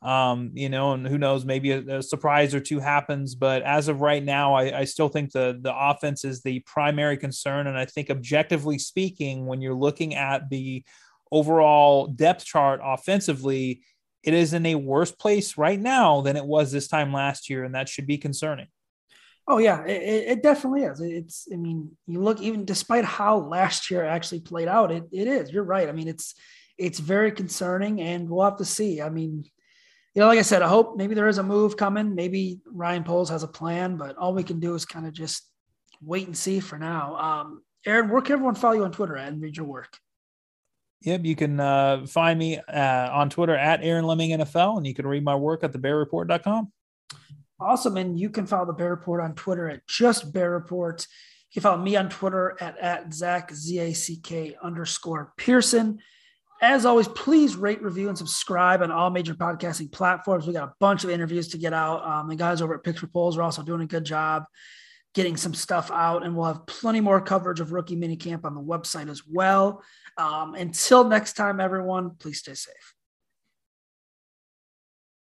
[0.03, 3.37] Um, you know, and who knows, maybe a, a, surprise or two happens.
[3.37, 7.17] But as of right now, I, I still think the the offense is the primary
[7.17, 7.67] concern.
[7.67, 10.85] And I think objectively speaking, when you're looking at the
[11.33, 13.83] overall depth chart offensively,
[14.23, 17.65] it is in a worse place right now than it was this time last year,
[17.65, 18.69] and that should be concerning.
[19.51, 21.01] Oh yeah, it, it, definitely is.
[21.01, 25.27] It's I mean, you look even despite how last year actually played out, it, it
[25.27, 25.51] is.
[25.51, 25.89] You're right.
[25.89, 26.35] I mean, it's
[26.77, 29.01] it's very concerning, and we'll have to see.
[29.01, 29.45] I mean,
[30.15, 32.15] you know, like I said, I hope maybe there is a move coming.
[32.15, 35.49] Maybe Ryan Poles has a plan, but all we can do is kind of just
[36.03, 37.17] wait and see for now.
[37.17, 39.97] Um, Aaron, where can everyone follow you on Twitter and read your work?
[41.03, 44.95] Yep, you can uh, find me uh, on Twitter at Aaron Leming NFL, and you
[44.95, 46.73] can read my work at thebearreport.com.
[47.61, 47.97] Awesome.
[47.97, 51.07] And you can follow the Bear Report on Twitter at just Bear Report.
[51.51, 55.99] You can follow me on Twitter at, at Zach, Z A C K underscore Pearson.
[56.61, 60.47] As always, please rate, review, and subscribe on all major podcasting platforms.
[60.47, 62.05] We got a bunch of interviews to get out.
[62.05, 64.45] Um, the guys over at Picture Polls are also doing a good job
[65.15, 68.61] getting some stuff out, and we'll have plenty more coverage of rookie minicamp on the
[68.61, 69.83] website as well.
[70.17, 72.95] Um, until next time, everyone, please stay safe.